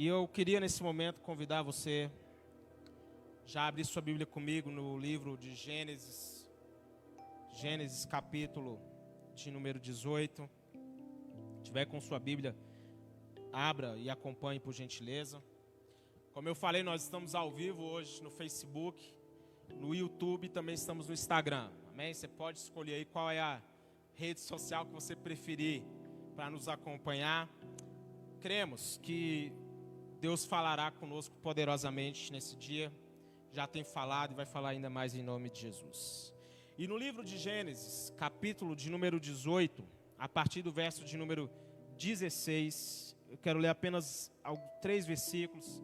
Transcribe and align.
E 0.00 0.06
eu 0.06 0.28
queria 0.28 0.60
nesse 0.60 0.80
momento 0.80 1.20
convidar 1.22 1.60
você 1.62 2.08
já 3.44 3.66
abrir 3.66 3.84
sua 3.84 4.00
Bíblia 4.00 4.24
comigo 4.24 4.70
no 4.70 4.96
livro 4.96 5.36
de 5.36 5.56
Gênesis, 5.56 6.48
Gênesis 7.54 8.06
capítulo 8.06 8.78
de 9.34 9.50
número 9.50 9.80
18. 9.80 10.48
Se 11.56 11.62
tiver 11.64 11.84
com 11.86 12.00
sua 12.00 12.20
Bíblia, 12.20 12.54
abra 13.52 13.96
e 13.96 14.08
acompanhe 14.08 14.60
por 14.60 14.72
gentileza. 14.72 15.42
Como 16.32 16.48
eu 16.48 16.54
falei, 16.54 16.84
nós 16.84 17.02
estamos 17.02 17.34
ao 17.34 17.50
vivo 17.50 17.82
hoje 17.82 18.22
no 18.22 18.30
Facebook, 18.30 19.12
no 19.80 19.92
YouTube 19.92 20.44
e 20.44 20.48
também 20.48 20.76
estamos 20.76 21.08
no 21.08 21.12
Instagram. 21.12 21.72
Amém? 21.92 22.14
Você 22.14 22.28
pode 22.28 22.58
escolher 22.58 22.94
aí 22.94 23.04
qual 23.04 23.28
é 23.32 23.40
a 23.40 23.60
rede 24.14 24.38
social 24.38 24.86
que 24.86 24.92
você 24.92 25.16
preferir 25.16 25.82
para 26.36 26.48
nos 26.48 26.68
acompanhar. 26.68 27.48
Cremos 28.40 29.00
que 29.02 29.52
Deus 30.20 30.44
falará 30.44 30.90
conosco 30.90 31.36
poderosamente 31.42 32.32
nesse 32.32 32.56
dia. 32.56 32.92
Já 33.52 33.66
tem 33.66 33.84
falado 33.84 34.32
e 34.32 34.34
vai 34.34 34.46
falar 34.46 34.70
ainda 34.70 34.90
mais 34.90 35.14
em 35.14 35.22
nome 35.22 35.48
de 35.48 35.60
Jesus. 35.60 36.34
E 36.76 36.86
no 36.86 36.96
livro 36.96 37.24
de 37.24 37.38
Gênesis, 37.38 38.12
capítulo 38.16 38.74
de 38.74 38.90
número 38.90 39.18
18, 39.20 39.84
a 40.18 40.28
partir 40.28 40.62
do 40.62 40.72
verso 40.72 41.04
de 41.04 41.16
número 41.16 41.50
16, 41.98 43.16
eu 43.30 43.38
quero 43.38 43.58
ler 43.58 43.68
apenas 43.68 44.32
três 44.82 45.06
versículos. 45.06 45.82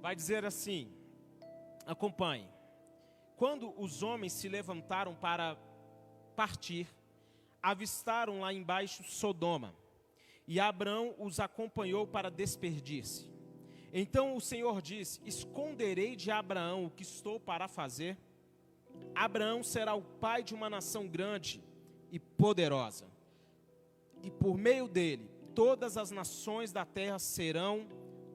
Vai 0.00 0.14
dizer 0.14 0.44
assim: 0.44 0.92
acompanhe. 1.84 2.48
Quando 3.36 3.72
os 3.80 4.02
homens 4.02 4.32
se 4.32 4.48
levantaram 4.48 5.14
para 5.14 5.56
partir, 6.34 6.86
avistaram 7.62 8.40
lá 8.40 8.52
embaixo 8.52 9.02
Sodoma, 9.04 9.74
e 10.46 10.58
Abraão 10.60 11.14
os 11.18 11.40
acompanhou 11.40 12.06
para 12.06 12.30
despedir-se. 12.30 13.37
Então 13.92 14.36
o 14.36 14.40
Senhor 14.40 14.82
disse: 14.82 15.20
Esconderei 15.24 16.14
de 16.14 16.30
Abraão 16.30 16.86
o 16.86 16.90
que 16.90 17.02
estou 17.02 17.40
para 17.40 17.68
fazer? 17.68 18.18
Abraão 19.14 19.62
será 19.62 19.94
o 19.94 20.02
pai 20.02 20.42
de 20.42 20.54
uma 20.54 20.68
nação 20.68 21.06
grande 21.06 21.62
e 22.10 22.18
poderosa, 22.18 23.06
e 24.22 24.30
por 24.30 24.56
meio 24.56 24.88
dele 24.88 25.30
todas 25.54 25.96
as 25.96 26.10
nações 26.10 26.72
da 26.72 26.84
terra 26.84 27.18
serão 27.18 27.86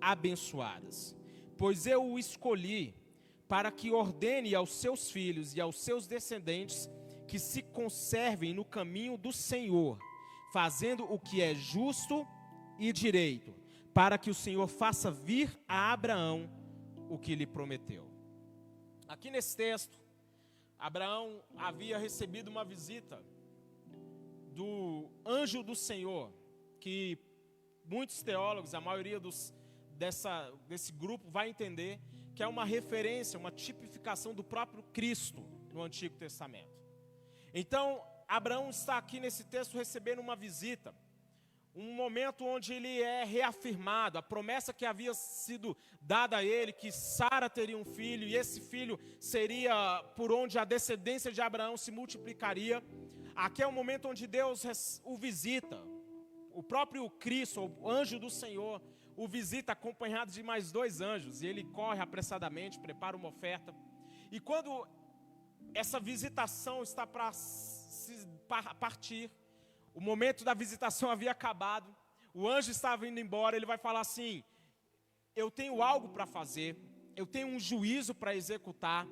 abençoadas. 0.02 1.16
Pois 1.58 1.86
eu 1.86 2.04
o 2.04 2.20
escolhi 2.20 2.96
para 3.48 3.72
que 3.72 3.92
ordene 3.92 4.56
aos 4.56 4.74
seus 4.74 5.12
filhos 5.12 5.56
e 5.56 5.62
aos 5.62 5.80
seus 5.80 6.08
descendentes 6.08 6.90
que 7.28 7.38
se 7.40 7.62
conservem 7.62 8.54
no 8.54 8.66
caminho 8.66 9.18
do 9.18 9.31
Senhor, 9.31 9.98
fazendo 10.52 11.04
o 11.04 11.20
que 11.20 11.42
é 11.42 11.54
justo 11.54 12.28
e 12.80 12.92
direito 12.92 13.62
para 13.94 14.17
que 14.17 14.30
o 14.30 14.33
Senhor 14.33 14.67
faça 14.67 15.11
vir 15.11 15.55
a 15.67 15.94
Abraão 15.94 16.49
o 17.09 17.17
que 17.17 17.36
lhe 17.36 17.45
prometeu. 17.45 18.09
Aqui 19.08 19.30
nesse 19.30 19.55
texto, 19.55 20.00
Abraão 20.80 21.44
havia 21.55 21.97
recebido 21.97 22.50
uma 22.50 22.66
visita 22.66 23.23
do 24.52 25.09
anjo 25.25 25.63
do 25.63 25.75
Senhor, 25.75 26.31
que 26.80 27.17
muitos 27.85 28.22
teólogos, 28.22 28.73
a 28.73 28.81
maioria 28.81 29.19
dos, 29.19 29.53
dessa, 29.91 30.52
desse 30.67 30.91
grupo, 30.91 31.30
vai 31.30 31.50
entender 31.50 32.00
que 32.35 32.41
é 32.41 32.47
uma 32.47 32.66
referência, 32.66 33.39
uma 33.39 33.52
tipificação 33.52 34.33
do 34.33 34.44
próprio 34.44 34.83
Cristo 34.91 35.45
no 35.72 35.81
Antigo 35.83 36.16
Testamento. 36.17 36.73
Então, 37.53 38.03
Abraão 38.28 38.69
está 38.69 38.97
aqui 38.97 39.19
nesse 39.19 39.44
texto 39.44 39.78
recebendo 39.78 40.19
uma 40.19 40.35
visita 40.35 40.94
um 41.75 41.93
momento 41.93 42.45
onde 42.45 42.73
ele 42.73 43.02
é 43.02 43.23
reafirmado, 43.23 44.17
a 44.17 44.21
promessa 44.21 44.73
que 44.73 44.85
havia 44.85 45.13
sido 45.13 45.75
dada 45.99 46.38
a 46.38 46.43
ele, 46.43 46.71
que 46.71 46.91
Sara 46.91 47.49
teria 47.49 47.77
um 47.77 47.85
filho, 47.85 48.27
e 48.27 48.35
esse 48.35 48.61
filho 48.61 49.00
seria 49.19 50.03
por 50.16 50.31
onde 50.31 50.59
a 50.59 50.66
descendência 50.66 51.31
de 51.31 51.41
Abraão 51.41 51.75
se 51.75 51.91
multiplicaria. 51.91 52.83
Aqui 53.35 53.63
é 53.63 53.67
o 53.67 53.72
momento 53.72 54.07
onde 54.07 54.28
Deus 54.28 54.63
o 55.03 55.17
visita, 55.17 55.81
o 56.51 56.62
próprio 56.62 57.09
Cristo, 57.09 57.73
o 57.79 57.89
anjo 57.89 58.19
do 58.19 58.29
Senhor, 58.29 58.79
o 59.16 59.28
visita 59.28 59.72
acompanhado 59.72 60.31
de 60.31 60.44
mais 60.44 60.72
dois 60.72 61.01
anjos, 61.01 61.41
e 61.41 61.47
ele 61.47 61.63
corre 61.63 62.01
apressadamente, 62.01 62.79
prepara 62.79 63.17
uma 63.17 63.29
oferta. 63.29 63.73
E 64.31 64.39
quando 64.39 64.88
essa 65.73 66.00
visitação 66.00 66.83
está 66.83 67.07
para 67.07 67.31
partir, 68.79 69.31
o 69.94 70.02
momento 70.02 70.44
da 70.44 70.54
visitação 70.54 71.09
havia 71.09 71.31
acabado. 71.31 71.96
O 72.34 72.48
anjo 72.48 72.72
estava 72.72 73.08
indo 73.08 73.20
embora. 73.20 73.56
Ele 73.56 73.66
vai 73.66 73.78
falar 73.78 74.02
assim: 74.02 74.44
Eu 75.36 75.52
tenho 75.52 75.81
algo 75.81 76.09
para 76.09 76.26
fazer. 76.26 76.78
Eu 77.16 77.28
tenho 77.28 77.48
um 77.48 77.59
juízo 77.59 78.14
para 78.16 78.36
executar. 78.36 79.08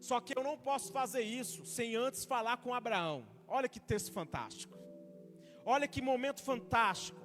Só 0.00 0.20
que 0.20 0.36
eu 0.36 0.42
não 0.42 0.58
posso 0.58 0.92
fazer 0.92 1.22
isso 1.22 1.64
sem 1.64 1.96
antes 1.96 2.24
falar 2.24 2.58
com 2.58 2.74
Abraão. 2.74 3.26
Olha 3.48 3.68
que 3.68 3.80
texto 3.80 4.12
fantástico. 4.12 4.76
Olha 5.64 5.88
que 5.88 6.02
momento 6.02 6.42
fantástico. 6.42 7.24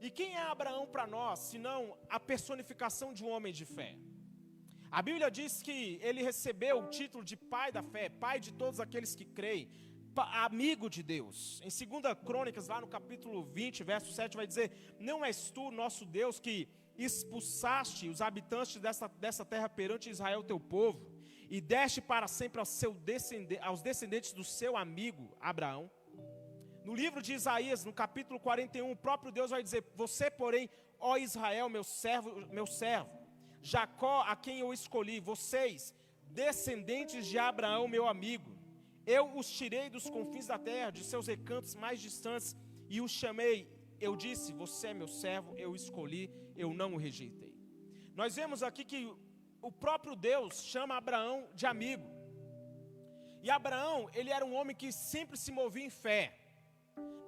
E 0.00 0.10
quem 0.10 0.36
é 0.36 0.42
Abraão 0.42 0.86
para 0.86 1.06
nós, 1.06 1.40
senão 1.40 1.98
a 2.08 2.20
personificação 2.20 3.12
de 3.12 3.24
um 3.24 3.30
homem 3.30 3.52
de 3.52 3.64
fé? 3.64 3.96
A 4.90 5.02
Bíblia 5.02 5.30
diz 5.30 5.60
que 5.60 5.98
ele 6.00 6.22
recebeu 6.22 6.78
o 6.78 6.88
título 6.88 7.24
de 7.24 7.36
pai 7.36 7.70
da 7.70 7.82
fé, 7.82 8.08
pai 8.08 8.38
de 8.40 8.52
todos 8.52 8.80
aqueles 8.80 9.14
que 9.14 9.24
creem 9.24 9.68
amigo 10.20 10.88
de 10.88 11.02
Deus. 11.02 11.60
Em 11.62 11.68
2 11.68 12.14
Crônicas, 12.24 12.68
lá 12.68 12.80
no 12.80 12.86
capítulo 12.86 13.42
20, 13.42 13.84
verso 13.84 14.12
7, 14.12 14.36
vai 14.36 14.46
dizer: 14.46 14.72
Não 14.98 15.24
és 15.24 15.50
tu, 15.50 15.70
nosso 15.70 16.04
Deus, 16.04 16.38
que 16.40 16.68
expulsaste 16.96 18.08
os 18.08 18.20
habitantes 18.20 18.76
dessa, 18.76 19.08
dessa 19.08 19.44
terra 19.44 19.68
perante 19.68 20.10
Israel, 20.10 20.42
teu 20.42 20.58
povo, 20.58 21.06
e 21.48 21.60
deste 21.60 22.00
para 22.00 22.26
sempre 22.26 22.58
aos, 22.58 22.68
seu 22.68 22.92
descendente, 22.92 23.62
aos 23.62 23.80
descendentes 23.80 24.32
do 24.32 24.44
seu 24.44 24.76
amigo 24.76 25.36
Abraão. 25.40 25.90
No 26.84 26.94
livro 26.94 27.22
de 27.22 27.34
Isaías, 27.34 27.84
no 27.84 27.92
capítulo 27.92 28.40
41, 28.40 28.90
o 28.90 28.96
próprio 28.96 29.30
Deus 29.30 29.50
vai 29.50 29.62
dizer: 29.62 29.84
Você, 29.94 30.30
porém, 30.30 30.68
ó 30.98 31.16
Israel, 31.16 31.68
meu 31.68 31.84
servo, 31.84 32.34
meu 32.50 32.66
servo, 32.66 33.10
Jacó, 33.62 34.22
a 34.22 34.34
quem 34.34 34.60
eu 34.60 34.72
escolhi, 34.72 35.20
vocês, 35.20 35.94
descendentes 36.30 37.26
de 37.26 37.38
Abraão, 37.38 37.86
meu 37.86 38.06
amigo, 38.06 38.57
eu 39.16 39.24
os 39.40 39.48
tirei 39.58 39.86
dos 39.88 40.06
confins 40.16 40.46
da 40.52 40.58
terra, 40.58 40.90
de 40.90 41.02
seus 41.12 41.26
recantos 41.32 41.74
mais 41.84 41.98
distantes, 42.06 42.48
e 42.94 43.00
os 43.00 43.10
chamei. 43.20 43.58
Eu 44.06 44.12
disse: 44.24 44.52
Você 44.62 44.88
é 44.88 44.94
meu 45.00 45.08
servo, 45.22 45.54
eu 45.64 45.70
escolhi, 45.80 46.24
eu 46.64 46.70
não 46.80 46.90
o 46.94 46.98
rejeitei. 47.06 47.54
Nós 48.20 48.36
vemos 48.40 48.62
aqui 48.68 48.84
que 48.84 49.00
o 49.68 49.70
próprio 49.84 50.14
Deus 50.14 50.62
chama 50.72 50.96
Abraão 50.96 51.36
de 51.54 51.64
amigo. 51.74 52.06
E 53.42 53.50
Abraão, 53.58 54.10
ele 54.18 54.30
era 54.30 54.44
um 54.44 54.54
homem 54.58 54.76
que 54.76 54.90
sempre 54.92 55.36
se 55.44 55.50
movia 55.60 55.86
em 55.86 55.94
fé. 56.06 56.24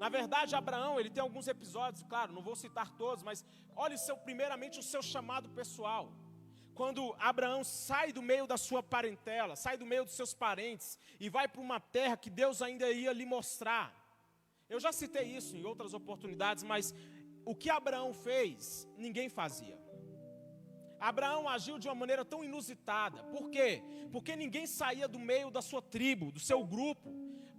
Na 0.02 0.08
verdade, 0.08 0.54
Abraão, 0.54 0.98
ele 0.98 1.10
tem 1.14 1.22
alguns 1.22 1.46
episódios, 1.54 2.02
claro, 2.12 2.32
não 2.36 2.42
vou 2.42 2.56
citar 2.56 2.88
todos, 3.02 3.22
mas 3.22 3.44
olhe 3.76 3.96
seu, 3.96 4.16
primeiramente 4.16 4.78
o 4.78 4.82
seu 4.82 5.02
chamado 5.02 5.48
pessoal 5.60 6.04
quando 6.74 7.14
Abraão 7.18 7.62
sai 7.62 8.12
do 8.12 8.22
meio 8.22 8.46
da 8.46 8.56
sua 8.56 8.82
parentela, 8.82 9.56
sai 9.56 9.76
do 9.76 9.86
meio 9.86 10.04
dos 10.04 10.14
seus 10.14 10.32
parentes 10.32 10.98
e 11.18 11.28
vai 11.28 11.46
para 11.46 11.60
uma 11.60 11.80
terra 11.80 12.16
que 12.16 12.30
Deus 12.30 12.62
ainda 12.62 12.90
ia 12.90 13.12
lhe 13.12 13.26
mostrar. 13.26 13.94
Eu 14.68 14.78
já 14.78 14.92
citei 14.92 15.24
isso 15.24 15.56
em 15.56 15.64
outras 15.64 15.94
oportunidades, 15.94 16.62
mas 16.62 16.94
o 17.44 17.54
que 17.54 17.68
Abraão 17.68 18.12
fez, 18.12 18.88
ninguém 18.96 19.28
fazia. 19.28 19.78
Abraão 21.00 21.48
agiu 21.48 21.78
de 21.78 21.88
uma 21.88 21.94
maneira 21.94 22.24
tão 22.24 22.44
inusitada. 22.44 23.22
Por 23.24 23.50
quê? 23.50 23.82
Porque 24.12 24.36
ninguém 24.36 24.66
saía 24.66 25.08
do 25.08 25.18
meio 25.18 25.50
da 25.50 25.62
sua 25.62 25.80
tribo, 25.80 26.30
do 26.30 26.38
seu 26.38 26.62
grupo, 26.64 27.10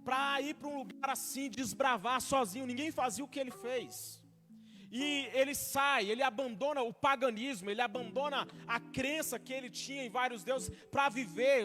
para 0.04 0.40
ir 0.40 0.54
para 0.54 0.68
um 0.68 0.78
lugar 0.78 1.10
assim, 1.10 1.50
desbravar 1.50 2.20
sozinho. 2.20 2.66
Ninguém 2.66 2.92
fazia 2.92 3.24
o 3.24 3.28
que 3.28 3.40
ele 3.40 3.50
fez. 3.50 4.21
E 4.94 5.30
ele 5.32 5.54
sai, 5.54 6.10
ele 6.10 6.22
abandona 6.22 6.82
o 6.82 6.92
paganismo, 6.92 7.70
ele 7.70 7.80
abandona 7.80 8.46
a 8.68 8.78
crença 8.78 9.38
que 9.38 9.50
ele 9.50 9.70
tinha 9.70 10.04
em 10.04 10.10
vários 10.10 10.44
deuses 10.44 10.68
para 10.90 11.08
viver 11.08 11.64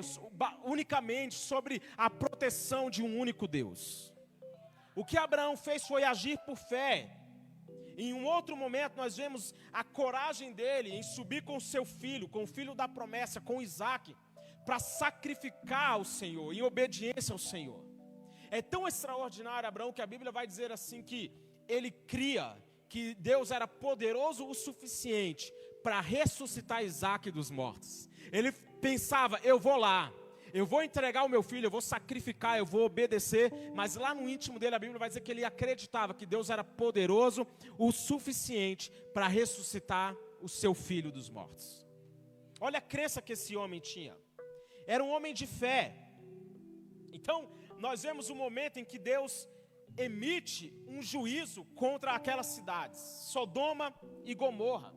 unicamente 0.63 1.35
sobre 1.35 1.81
a 1.97 2.09
proteção 2.09 2.89
de 2.89 3.03
um 3.03 3.19
único 3.19 3.45
Deus. 3.45 4.13
O 4.95 5.03
que 5.03 5.17
Abraão 5.17 5.57
fez 5.57 5.85
foi 5.85 6.05
agir 6.05 6.37
por 6.45 6.55
fé. 6.55 7.17
Em 7.97 8.13
um 8.13 8.23
outro 8.25 8.55
momento, 8.55 8.95
nós 8.95 9.17
vemos 9.17 9.53
a 9.73 9.83
coragem 9.83 10.53
dele 10.53 10.91
em 10.91 11.03
subir 11.03 11.43
com 11.43 11.59
seu 11.59 11.83
filho, 11.83 12.29
com 12.29 12.43
o 12.43 12.47
filho 12.47 12.73
da 12.73 12.87
promessa, 12.87 13.41
com 13.41 13.61
Isaac, 13.61 14.15
para 14.65 14.79
sacrificar 14.79 15.91
ao 15.91 16.05
Senhor, 16.05 16.53
em 16.53 16.61
obediência 16.61 17.33
ao 17.33 17.39
Senhor. 17.39 17.83
É 18.49 18.61
tão 18.61 18.87
extraordinário, 18.87 19.67
Abraão, 19.67 19.91
que 19.91 20.01
a 20.01 20.07
Bíblia 20.07 20.31
vai 20.31 20.47
dizer 20.47 20.71
assim 20.71 21.03
que 21.03 21.29
ele 21.67 21.91
cria 21.91 22.55
que 22.89 23.13
Deus 23.15 23.51
era 23.51 23.67
poderoso 23.67 24.47
o 24.47 24.53
suficiente 24.53 25.53
para 25.83 26.01
ressuscitar 26.01 26.83
Isaac 26.83 27.31
dos 27.31 27.49
mortos. 27.49 28.09
Ele 28.31 28.51
pensava: 28.81 29.39
eu 29.43 29.59
vou 29.59 29.77
lá, 29.77 30.11
eu 30.53 30.65
vou 30.65 30.81
entregar 30.83 31.23
o 31.23 31.29
meu 31.29 31.43
filho, 31.43 31.67
eu 31.67 31.71
vou 31.71 31.81
sacrificar, 31.81 32.57
eu 32.57 32.65
vou 32.65 32.85
obedecer, 32.85 33.51
mas 33.75 33.95
lá 33.95 34.13
no 34.13 34.27
íntimo 34.27 34.59
dele 34.59 34.75
a 34.75 34.79
Bíblia 34.79 34.99
vai 34.99 35.09
dizer 35.09 35.21
que 35.21 35.31
ele 35.31 35.43
acreditava 35.43 36.13
que 36.13 36.25
Deus 36.25 36.49
era 36.49 36.63
poderoso 36.63 37.45
o 37.77 37.91
suficiente 37.91 38.91
para 39.13 39.27
ressuscitar 39.27 40.15
o 40.41 40.47
seu 40.47 40.73
filho 40.73 41.11
dos 41.11 41.29
mortos. 41.29 41.85
Olha 42.59 42.79
a 42.79 42.81
crença 42.81 43.21
que 43.21 43.33
esse 43.33 43.55
homem 43.55 43.79
tinha. 43.79 44.17
Era 44.87 45.03
um 45.03 45.09
homem 45.09 45.33
de 45.33 45.45
fé. 45.45 45.93
Então, 47.11 47.49
nós 47.77 48.03
vemos 48.03 48.29
o 48.29 48.35
momento 48.35 48.77
em 48.77 48.85
que 48.85 48.97
Deus 48.97 49.47
emite 49.97 50.73
um 50.87 51.01
juízo 51.01 51.65
contra 51.75 52.11
aquelas 52.13 52.47
cidades, 52.47 52.99
Sodoma 52.99 53.93
e 54.23 54.33
Gomorra. 54.35 54.93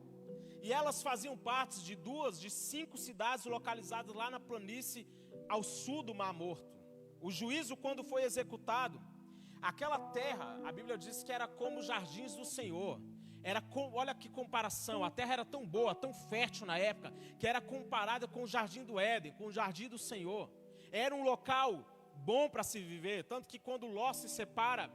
E 0.61 0.71
elas 0.71 1.01
faziam 1.01 1.35
parte 1.35 1.83
de 1.83 1.95
duas 1.95 2.39
de 2.39 2.49
cinco 2.49 2.97
cidades 2.97 3.45
localizadas 3.45 4.15
lá 4.15 4.29
na 4.29 4.39
planície 4.39 5.07
ao 5.49 5.63
sul 5.63 6.03
do 6.03 6.13
Mar 6.13 6.33
Morto. 6.33 6.71
O 7.19 7.31
juízo, 7.31 7.75
quando 7.75 8.03
foi 8.03 8.23
executado, 8.23 9.01
aquela 9.61 9.97
terra, 9.97 10.59
a 10.63 10.71
Bíblia 10.71 10.97
diz 10.97 11.23
que 11.23 11.31
era 11.31 11.47
como 11.47 11.81
jardins 11.81 12.35
do 12.35 12.45
Senhor. 12.45 13.01
Era 13.43 13.59
com, 13.59 13.91
olha 13.93 14.13
que 14.13 14.29
comparação, 14.29 15.03
a 15.03 15.09
terra 15.09 15.33
era 15.33 15.45
tão 15.45 15.65
boa, 15.65 15.95
tão 15.95 16.13
fértil 16.13 16.67
na 16.67 16.77
época, 16.77 17.11
que 17.39 17.47
era 17.47 17.59
comparada 17.59 18.27
com 18.27 18.43
o 18.43 18.47
jardim 18.47 18.83
do 18.83 18.99
Éden, 18.99 19.33
com 19.33 19.47
o 19.47 19.51
jardim 19.51 19.87
do 19.87 19.97
Senhor. 19.97 20.47
Era 20.91 21.15
um 21.15 21.23
local 21.23 21.83
bom 22.25 22.49
para 22.49 22.63
se 22.63 22.79
viver, 22.79 23.23
tanto 23.23 23.47
que 23.47 23.59
quando 23.59 23.87
Ló 23.87 24.13
se 24.13 24.29
separa 24.29 24.89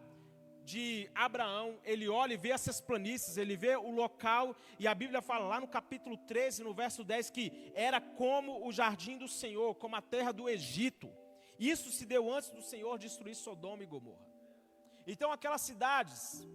de 0.65 1.09
Abraão, 1.15 1.79
ele 1.85 2.09
olha 2.09 2.35
e 2.35 2.37
vê 2.37 2.51
essas 2.51 2.81
planícies, 2.81 3.37
ele 3.37 3.57
vê 3.57 3.77
o 3.77 3.91
local, 3.91 4.55
e 4.81 4.89
a 4.89 4.95
Bíblia 4.95 5.23
fala 5.23 5.47
lá 5.47 5.61
no 5.61 5.69
capítulo 5.69 6.17
13, 6.17 6.65
no 6.65 6.75
verso 6.75 7.05
10, 7.05 7.31
que 7.31 7.71
era 7.75 8.01
como 8.01 8.67
o 8.67 8.73
jardim 8.73 9.17
do 9.17 9.29
Senhor, 9.29 9.77
como 9.77 9.95
a 9.95 10.03
terra 10.03 10.33
do 10.33 10.49
Egito. 10.49 11.09
Isso 11.59 11.91
se 11.91 12.05
deu 12.05 12.33
antes 12.33 12.51
do 12.51 12.63
Senhor 12.63 12.99
destruir 12.99 13.37
Sodoma 13.37 13.83
e 13.83 13.87
Gomorra. 13.87 14.27
Então 15.07 15.31
aquelas 15.31 15.61
cidades, 15.61 16.47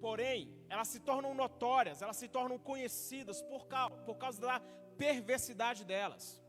porém, 0.00 0.54
elas 0.68 0.86
se 0.86 1.00
tornam 1.00 1.34
notórias, 1.34 2.02
elas 2.02 2.16
se 2.16 2.28
tornam 2.28 2.56
conhecidas 2.56 3.42
por 3.42 3.66
causa, 3.66 3.96
por 4.04 4.16
causa 4.16 4.40
da 4.40 4.60
perversidade 4.96 5.84
delas, 5.84 6.39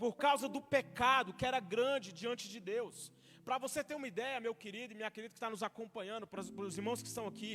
por 0.00 0.12
causa 0.16 0.48
do 0.48 0.62
pecado 0.62 1.34
que 1.38 1.44
era 1.50 1.60
grande 1.60 2.10
diante 2.20 2.48
de 2.48 2.58
Deus. 2.58 3.12
Para 3.44 3.58
você 3.64 3.84
ter 3.84 3.94
uma 3.94 4.08
ideia, 4.08 4.44
meu 4.46 4.54
querido 4.54 4.92
e 4.92 4.96
minha 4.96 5.10
querida 5.10 5.32
que 5.34 5.36
está 5.36 5.50
nos 5.54 5.62
acompanhando, 5.62 6.26
para 6.26 6.40
os 6.40 6.78
irmãos 6.78 7.02
que 7.02 7.08
estão 7.08 7.26
aqui, 7.26 7.52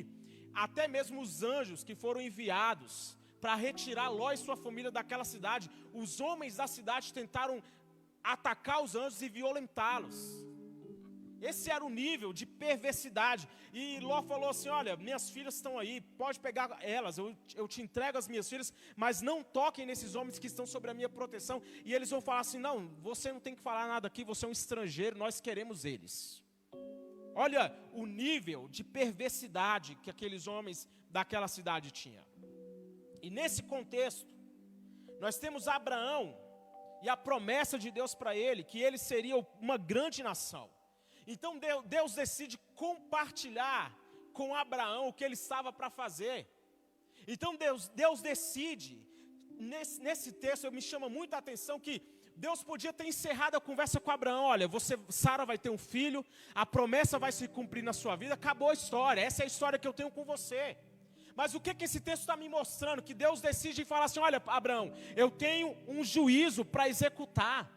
até 0.54 0.88
mesmo 0.88 1.22
os 1.26 1.42
anjos 1.42 1.84
que 1.84 1.96
foram 1.96 2.22
enviados 2.22 3.18
para 3.42 3.56
retirar 3.56 4.10
Ló 4.10 4.32
e 4.32 4.38
sua 4.38 4.56
família 4.56 4.92
daquela 4.92 5.26
cidade, 5.34 5.72
os 5.92 6.20
homens 6.20 6.56
da 6.58 6.68
cidade 6.68 7.12
tentaram 7.12 7.64
atacar 8.24 8.80
os 8.84 8.94
anjos 8.96 9.24
e 9.24 9.30
violentá-los. 9.40 10.16
Esse 11.50 11.70
era 11.76 11.84
o 11.86 11.90
nível 11.90 12.32
de 12.40 12.46
perversidade. 12.64 13.48
E 13.72 14.00
Ló 14.00 14.22
falou 14.24 14.50
assim: 14.50 14.70
Olha, 14.70 14.96
minhas 15.08 15.30
filhas 15.30 15.56
estão 15.56 15.78
aí, 15.78 16.02
pode 16.24 16.40
pegar 16.40 16.68
elas, 16.82 17.18
eu, 17.18 17.28
eu 17.56 17.68
te 17.68 17.82
entrego 17.82 18.18
as 18.18 18.28
minhas 18.28 18.50
filhas, 18.50 18.74
mas 18.96 19.22
não 19.22 19.44
toquem 19.44 19.86
nesses 19.86 20.16
homens 20.16 20.40
que 20.40 20.48
estão 20.48 20.66
sobre 20.66 20.90
a 20.92 20.94
minha 20.94 21.10
proteção. 21.10 21.62
E 21.84 21.94
eles 21.94 22.10
vão 22.10 22.22
falar 22.22 22.42
assim: 22.42 22.58
Não, 22.58 22.88
você 23.10 23.32
não 23.32 23.40
tem 23.40 23.56
que 23.56 23.62
falar 23.62 23.88
nada 23.88 24.08
aqui, 24.08 24.24
você 24.24 24.46
é 24.46 24.48
um 24.48 24.52
estrangeiro, 24.52 25.18
nós 25.18 25.40
queremos 25.40 25.86
eles. 25.86 26.44
Olha 27.36 27.64
o 27.92 28.06
nível 28.06 28.68
de 28.70 28.84
perversidade 28.84 29.96
que 30.02 30.10
aqueles 30.10 30.48
homens 30.48 30.88
daquela 31.10 31.50
cidade 31.50 31.92
tinham. 31.92 32.26
E 33.22 33.30
nesse 33.30 33.62
contexto, 33.64 34.28
nós 35.20 35.38
temos 35.38 35.68
Abraão 35.68 36.38
e 37.04 37.10
a 37.10 37.18
promessa 37.18 37.78
de 37.78 37.92
Deus 37.92 38.16
para 38.16 38.36
ele, 38.36 38.64
que 38.64 38.80
ele 38.82 38.98
seria 38.98 39.36
uma 39.60 39.78
grande 39.78 40.24
nação. 40.24 40.70
Então 41.28 41.60
Deus 41.86 42.14
decide 42.14 42.58
compartilhar 42.76 43.94
com 44.34 44.54
Abraão 44.54 45.08
o 45.08 45.14
que 45.14 45.24
ele 45.24 45.34
estava 45.34 45.72
para 45.72 45.90
fazer. 45.90 46.48
Então 47.28 47.56
Deus, 47.56 47.88
Deus 47.90 48.22
decide, 48.22 49.02
nesse, 49.58 50.02
nesse 50.02 50.32
texto 50.32 50.72
me 50.72 50.82
chama 50.82 51.10
muita 51.10 51.38
atenção 51.38 51.80
que 51.80 52.02
Deus 52.36 52.62
podia 52.62 52.92
ter 52.92 53.06
encerrado 53.06 53.56
a 53.56 53.62
conversa 53.62 54.00
com 54.00 54.12
Abraão. 54.12 54.44
Olha, 54.44 54.68
você, 54.68 55.00
Sara 55.10 55.46
vai 55.46 55.58
ter 55.58 55.70
um 55.70 55.78
filho, 55.78 56.24
a 56.54 56.66
promessa 56.66 57.18
vai 57.18 57.32
se 57.32 57.48
cumprir 57.48 57.84
na 57.84 57.94
sua 57.94 58.16
vida, 58.16 58.34
acabou 58.34 58.70
a 58.70 58.74
história. 58.74 59.22
Essa 59.22 59.44
é 59.44 59.46
a 59.46 59.48
história 59.48 59.80
que 59.80 59.88
eu 59.88 59.94
tenho 59.94 60.12
com 60.12 60.26
você. 60.26 60.78
Mas 61.36 61.54
o 61.54 61.60
que, 61.60 61.74
que 61.74 61.86
esse 61.86 62.00
texto 62.00 62.22
está 62.22 62.38
me 62.38 62.48
mostrando? 62.48 63.02
Que 63.02 63.14
Deus 63.14 63.42
decide 63.42 63.84
falar 63.84 64.06
assim: 64.06 64.20
olha, 64.20 64.42
Abraão, 64.48 64.94
eu 65.16 65.30
tenho 65.32 65.76
um 65.88 66.04
juízo 66.04 66.64
para 66.64 66.88
executar. 66.88 67.70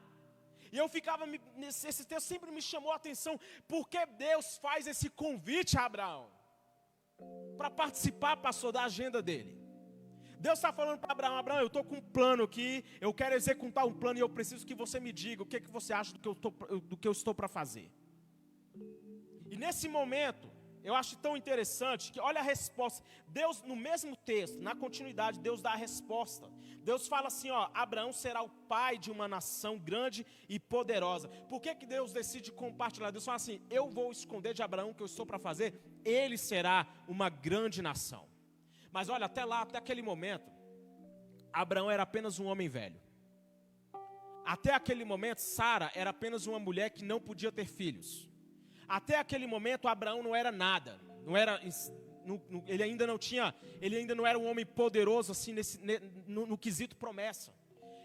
E 0.72 0.76
eu 0.78 0.88
ficava, 0.88 1.24
esse 1.66 2.04
texto 2.04 2.26
sempre 2.26 2.50
me 2.50 2.62
chamou 2.62 2.92
a 2.92 2.96
atenção, 2.96 3.38
porque 3.66 4.04
Deus 4.06 4.56
faz 4.58 4.86
esse 4.86 5.08
convite 5.10 5.78
a 5.78 5.84
Abraão 5.84 6.30
para 7.56 7.70
participar, 7.70 8.36
pastor, 8.36 8.72
da 8.72 8.84
agenda 8.84 9.20
dele. 9.20 9.58
Deus 10.40 10.58
está 10.58 10.72
falando 10.72 11.00
para 11.00 11.12
Abraão, 11.12 11.36
Abraão, 11.36 11.60
eu 11.60 11.66
estou 11.66 11.82
com 11.82 11.96
um 11.96 12.00
plano 12.00 12.44
aqui, 12.44 12.84
eu 13.00 13.12
quero 13.12 13.34
executar 13.34 13.84
um 13.84 13.92
plano 13.92 14.18
e 14.18 14.22
eu 14.22 14.28
preciso 14.28 14.64
que 14.64 14.74
você 14.74 15.00
me 15.00 15.12
diga 15.12 15.42
o 15.42 15.46
que, 15.46 15.60
que 15.60 15.70
você 15.70 15.92
acha 15.92 16.12
do 16.12 16.20
que 16.20 16.28
eu, 16.28 16.34
tô, 16.34 16.50
do 16.90 16.96
que 16.96 17.08
eu 17.08 17.12
estou 17.12 17.34
para 17.34 17.48
fazer. 17.48 17.90
E 19.50 19.56
nesse 19.56 19.88
momento, 19.88 20.48
eu 20.84 20.94
acho 20.94 21.16
tão 21.16 21.36
interessante 21.36 22.12
que 22.12 22.20
olha 22.20 22.40
a 22.40 22.42
resposta. 22.42 23.04
Deus, 23.26 23.62
no 23.62 23.74
mesmo 23.74 24.14
texto, 24.16 24.60
na 24.60 24.76
continuidade, 24.76 25.40
Deus 25.40 25.60
dá 25.60 25.72
a 25.72 25.76
resposta. 25.76 26.48
Deus 26.88 27.06
fala 27.06 27.26
assim: 27.26 27.50
ó, 27.50 27.68
Abraão 27.74 28.12
será 28.14 28.40
o 28.40 28.48
pai 28.48 28.96
de 28.96 29.10
uma 29.10 29.28
nação 29.28 29.78
grande 29.78 30.24
e 30.48 30.58
poderosa. 30.58 31.28
Por 31.50 31.60
que, 31.60 31.74
que 31.74 31.84
Deus 31.84 32.14
decide 32.14 32.50
compartilhar? 32.50 33.10
Deus 33.10 33.26
fala 33.26 33.36
assim: 33.36 33.60
eu 33.68 33.90
vou 33.90 34.10
esconder 34.10 34.54
de 34.54 34.62
Abraão 34.62 34.90
o 34.90 34.94
que 34.94 35.02
eu 35.02 35.12
estou 35.12 35.26
para 35.26 35.38
fazer, 35.38 35.68
ele 36.02 36.38
será 36.38 36.86
uma 37.06 37.28
grande 37.28 37.82
nação. 37.82 38.26
Mas 38.90 39.10
olha, 39.10 39.26
até 39.26 39.44
lá, 39.44 39.60
até 39.60 39.76
aquele 39.76 40.00
momento, 40.00 40.50
Abraão 41.52 41.90
era 41.90 42.04
apenas 42.04 42.38
um 42.38 42.46
homem 42.46 42.70
velho. 42.70 42.98
Até 44.46 44.72
aquele 44.72 45.04
momento, 45.04 45.40
Sara 45.40 45.92
era 45.94 46.08
apenas 46.08 46.46
uma 46.46 46.58
mulher 46.58 46.88
que 46.88 47.04
não 47.04 47.20
podia 47.20 47.52
ter 47.52 47.66
filhos. 47.66 48.30
Até 48.88 49.18
aquele 49.18 49.46
momento, 49.46 49.88
Abraão 49.88 50.22
não 50.22 50.34
era 50.34 50.50
nada, 50.50 50.98
não 51.26 51.36
era, 51.36 51.60
ele 52.66 52.82
ainda 52.82 53.06
não 53.06 53.18
tinha, 53.18 53.54
ele 53.80 53.96
ainda 53.96 54.14
não 54.14 54.26
era 54.26 54.38
um 54.38 54.46
homem 54.46 54.66
poderoso 54.66 55.32
assim 55.32 55.52
nesse, 55.52 55.80
no, 56.26 56.46
no 56.46 56.58
quesito 56.58 56.96
promessa. 56.96 57.54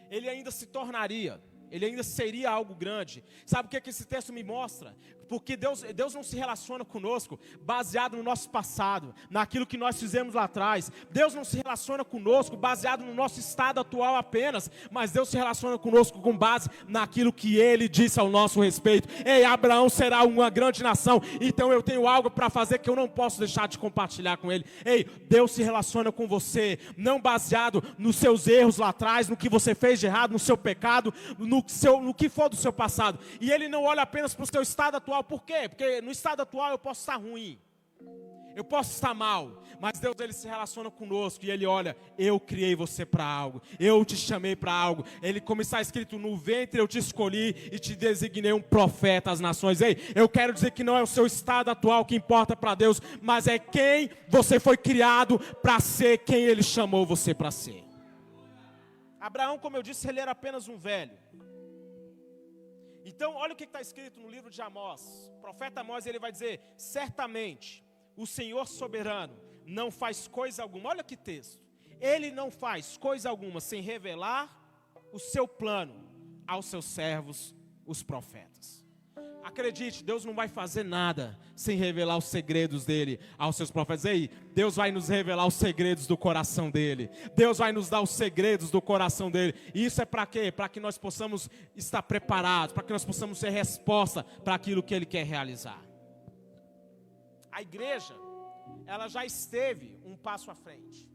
Ele 0.10 0.30
ainda 0.30 0.52
se 0.52 0.66
tornaria 0.68 1.42
ele 1.74 1.86
ainda 1.86 2.04
seria 2.04 2.52
algo 2.52 2.76
grande. 2.76 3.24
Sabe 3.48 3.66
o 3.66 3.70
que, 3.70 3.76
é 3.76 3.82
que 3.82 3.90
esse 3.90 4.06
texto 4.06 4.32
me 4.32 4.44
mostra? 4.44 4.96
Porque 5.28 5.56
Deus, 5.56 5.82
Deus 5.96 6.14
não 6.14 6.24
se 6.24 6.36
relaciona 6.36 6.86
conosco 6.86 7.40
baseado 7.62 8.18
no 8.18 8.24
nosso 8.24 8.50
passado, 8.50 9.14
naquilo 9.30 9.66
que 9.66 9.78
nós 9.78 10.00
fizemos 10.00 10.34
lá 10.34 10.44
atrás. 10.44 10.92
Deus 11.12 11.34
não 11.34 11.44
se 11.44 11.58
relaciona 11.58 12.04
conosco 12.04 12.56
baseado 12.56 13.04
no 13.04 13.14
nosso 13.14 13.40
estado 13.40 13.80
atual 13.80 14.16
apenas, 14.16 14.70
mas 14.92 15.12
Deus 15.12 15.30
se 15.30 15.38
relaciona 15.38 15.78
conosco 15.78 16.20
com 16.22 16.38
base 16.38 16.70
naquilo 16.88 17.34
que 17.34 17.58
Ele 17.58 17.88
disse 17.88 18.20
ao 18.20 18.30
nosso 18.30 18.62
respeito. 18.62 19.08
Ei, 19.26 19.44
Abraão 19.44 19.90
será 19.90 20.24
uma 20.24 20.50
grande 20.50 20.84
nação, 20.84 21.22
então 21.40 21.72
eu 21.72 21.82
tenho 21.82 22.08
algo 22.08 22.30
para 22.30 22.50
fazer 22.50 22.80
que 22.80 22.90
eu 22.90 22.96
não 22.96 23.08
posso 23.08 23.40
deixar 23.40 23.68
de 23.68 23.78
compartilhar 23.78 24.38
com 24.38 24.52
ele. 24.52 24.66
Ei, 24.86 25.06
Deus 25.30 25.52
se 25.52 25.64
relaciona 25.64 26.12
com 26.12 26.28
você, 26.28 26.80
não 26.98 27.20
baseado 27.20 27.84
nos 27.98 28.16
seus 28.16 28.48
erros 28.48 28.78
lá 28.78 28.90
atrás, 28.90 29.30
no 29.30 29.38
que 29.38 29.50
você 29.50 29.76
fez 29.76 30.00
de 30.00 30.06
errado, 30.06 30.32
no 30.32 30.40
seu 30.40 30.58
pecado, 30.58 31.14
no 31.38 31.64
seu, 31.68 32.02
no 32.02 32.14
que 32.14 32.30
for 32.30 32.50
do 32.50 32.56
seu 32.56 32.74
passado. 32.74 33.20
E 33.40 33.52
ele 33.52 33.68
não 33.68 33.84
olha 33.84 34.02
apenas 34.02 34.34
para 34.34 34.44
o 34.44 34.48
seu 34.48 34.62
estado 34.62 34.96
atual. 34.96 35.13
Por 35.22 35.44
quê? 35.44 35.68
Porque 35.68 36.02
no 36.02 36.12
estado 36.12 36.42
atual 36.42 36.72
eu 36.72 36.80
posso 36.80 37.02
estar 37.02 37.18
ruim. 37.18 37.60
Eu 38.56 38.64
posso 38.64 38.92
estar 38.92 39.16
mal, 39.16 39.64
mas 39.80 40.00
Deus 40.00 40.16
ele 40.20 40.32
se 40.32 40.48
relaciona 40.48 40.92
conosco 40.92 41.44
e 41.44 41.50
ele 41.50 41.66
olha, 41.66 41.98
eu 42.18 42.40
criei 42.40 42.76
você 42.76 43.04
para 43.04 43.26
algo, 43.26 43.60
eu 43.80 44.06
te 44.06 44.16
chamei 44.16 44.56
para 44.56 44.72
algo. 44.72 45.04
Ele 45.24 45.42
como 45.42 45.62
está 45.62 45.82
escrito 45.82 46.20
no 46.20 46.38
ventre 46.38 46.80
eu 46.80 46.88
te 46.88 47.00
escolhi 47.00 47.70
e 47.72 47.80
te 47.80 47.96
designei 47.96 48.54
um 48.54 48.62
profeta 48.62 49.32
às 49.32 49.40
nações. 49.40 49.82
Ei, 49.82 49.98
eu 50.14 50.30
quero 50.30 50.54
dizer 50.54 50.72
que 50.72 50.84
não 50.84 50.96
é 50.96 51.02
o 51.02 51.08
seu 51.08 51.26
estado 51.26 51.72
atual 51.72 52.06
que 52.06 52.16
importa 52.16 52.56
para 52.56 52.76
Deus, 52.76 53.02
mas 53.22 53.48
é 53.48 53.58
quem 53.58 54.12
você 54.30 54.60
foi 54.60 54.78
criado 54.78 55.40
para 55.62 55.80
ser, 55.80 56.20
quem 56.20 56.44
ele 56.44 56.62
chamou 56.62 57.08
você 57.08 57.34
para 57.34 57.50
ser. 57.50 57.84
Abraão, 59.20 59.58
como 59.58 59.78
eu 59.78 59.82
disse, 59.82 60.08
ele 60.08 60.20
era 60.20 60.32
apenas 60.32 60.68
um 60.68 60.78
velho. 60.78 61.18
Então, 63.06 63.36
olha 63.36 63.54
o 63.54 63.56
que 63.56 63.66
está 63.66 63.82
escrito 63.82 64.20
no 64.20 64.30
livro 64.30 64.50
de 64.50 64.62
Amós. 64.62 65.30
O 65.38 65.42
profeta 65.42 65.82
Amós 65.82 66.06
ele 66.06 66.20
vai 66.20 66.32
dizer: 66.32 66.62
certamente 66.78 67.84
o 68.16 68.26
Senhor 68.26 68.68
soberano 68.68 69.38
não 69.66 69.92
faz 69.92 70.28
coisa 70.28 70.62
alguma. 70.64 70.90
Olha 70.90 71.04
que 71.04 71.18
texto. 71.18 71.62
Ele 72.00 72.32
não 72.32 72.52
faz 72.52 72.98
coisa 72.98 73.30
alguma 73.30 73.62
sem 73.62 73.82
revelar 73.82 74.62
o 75.12 75.20
seu 75.20 75.48
plano 75.48 76.12
aos 76.48 76.66
seus 76.66 76.86
servos, 76.86 77.56
os 77.86 78.04
profetas. 78.04 78.83
Acredite, 79.54 80.04
Deus 80.04 80.26
não 80.26 80.34
vai 80.34 80.48
fazer 80.48 80.82
nada 80.82 81.38
sem 81.56 81.78
revelar 81.78 82.18
os 82.18 82.26
segredos 82.26 82.86
dele 82.86 83.20
aos 83.38 83.56
seus 83.56 83.70
profetas. 83.70 84.04
Ei, 84.04 84.28
Deus 84.52 84.76
vai 84.76 84.92
nos 84.92 85.10
revelar 85.10 85.46
os 85.46 85.54
segredos 85.54 86.08
do 86.08 86.18
coração 86.18 86.72
dele. 86.72 87.08
Deus 87.36 87.60
vai 87.60 87.72
nos 87.72 87.88
dar 87.88 88.02
os 88.02 88.10
segredos 88.10 88.72
do 88.72 88.82
coração 88.82 89.30
dele. 89.30 89.54
E 89.72 89.86
isso 89.86 90.02
é 90.02 90.06
para 90.06 90.26
quê? 90.26 90.52
Para 90.52 90.68
que 90.68 90.80
nós 90.80 90.98
possamos 90.98 91.52
estar 91.76 92.02
preparados, 92.02 92.74
para 92.74 92.82
que 92.82 92.92
nós 92.92 93.06
possamos 93.06 93.38
ser 93.38 93.52
resposta 93.52 94.24
para 94.24 94.56
aquilo 94.56 94.82
que 94.82 94.96
ele 94.96 95.06
quer 95.06 95.24
realizar. 95.24 95.80
A 97.52 97.62
igreja, 97.62 98.16
ela 98.88 99.08
já 99.08 99.24
esteve 99.24 100.00
um 100.04 100.18
passo 100.18 100.50
à 100.50 100.56
frente. 100.56 101.08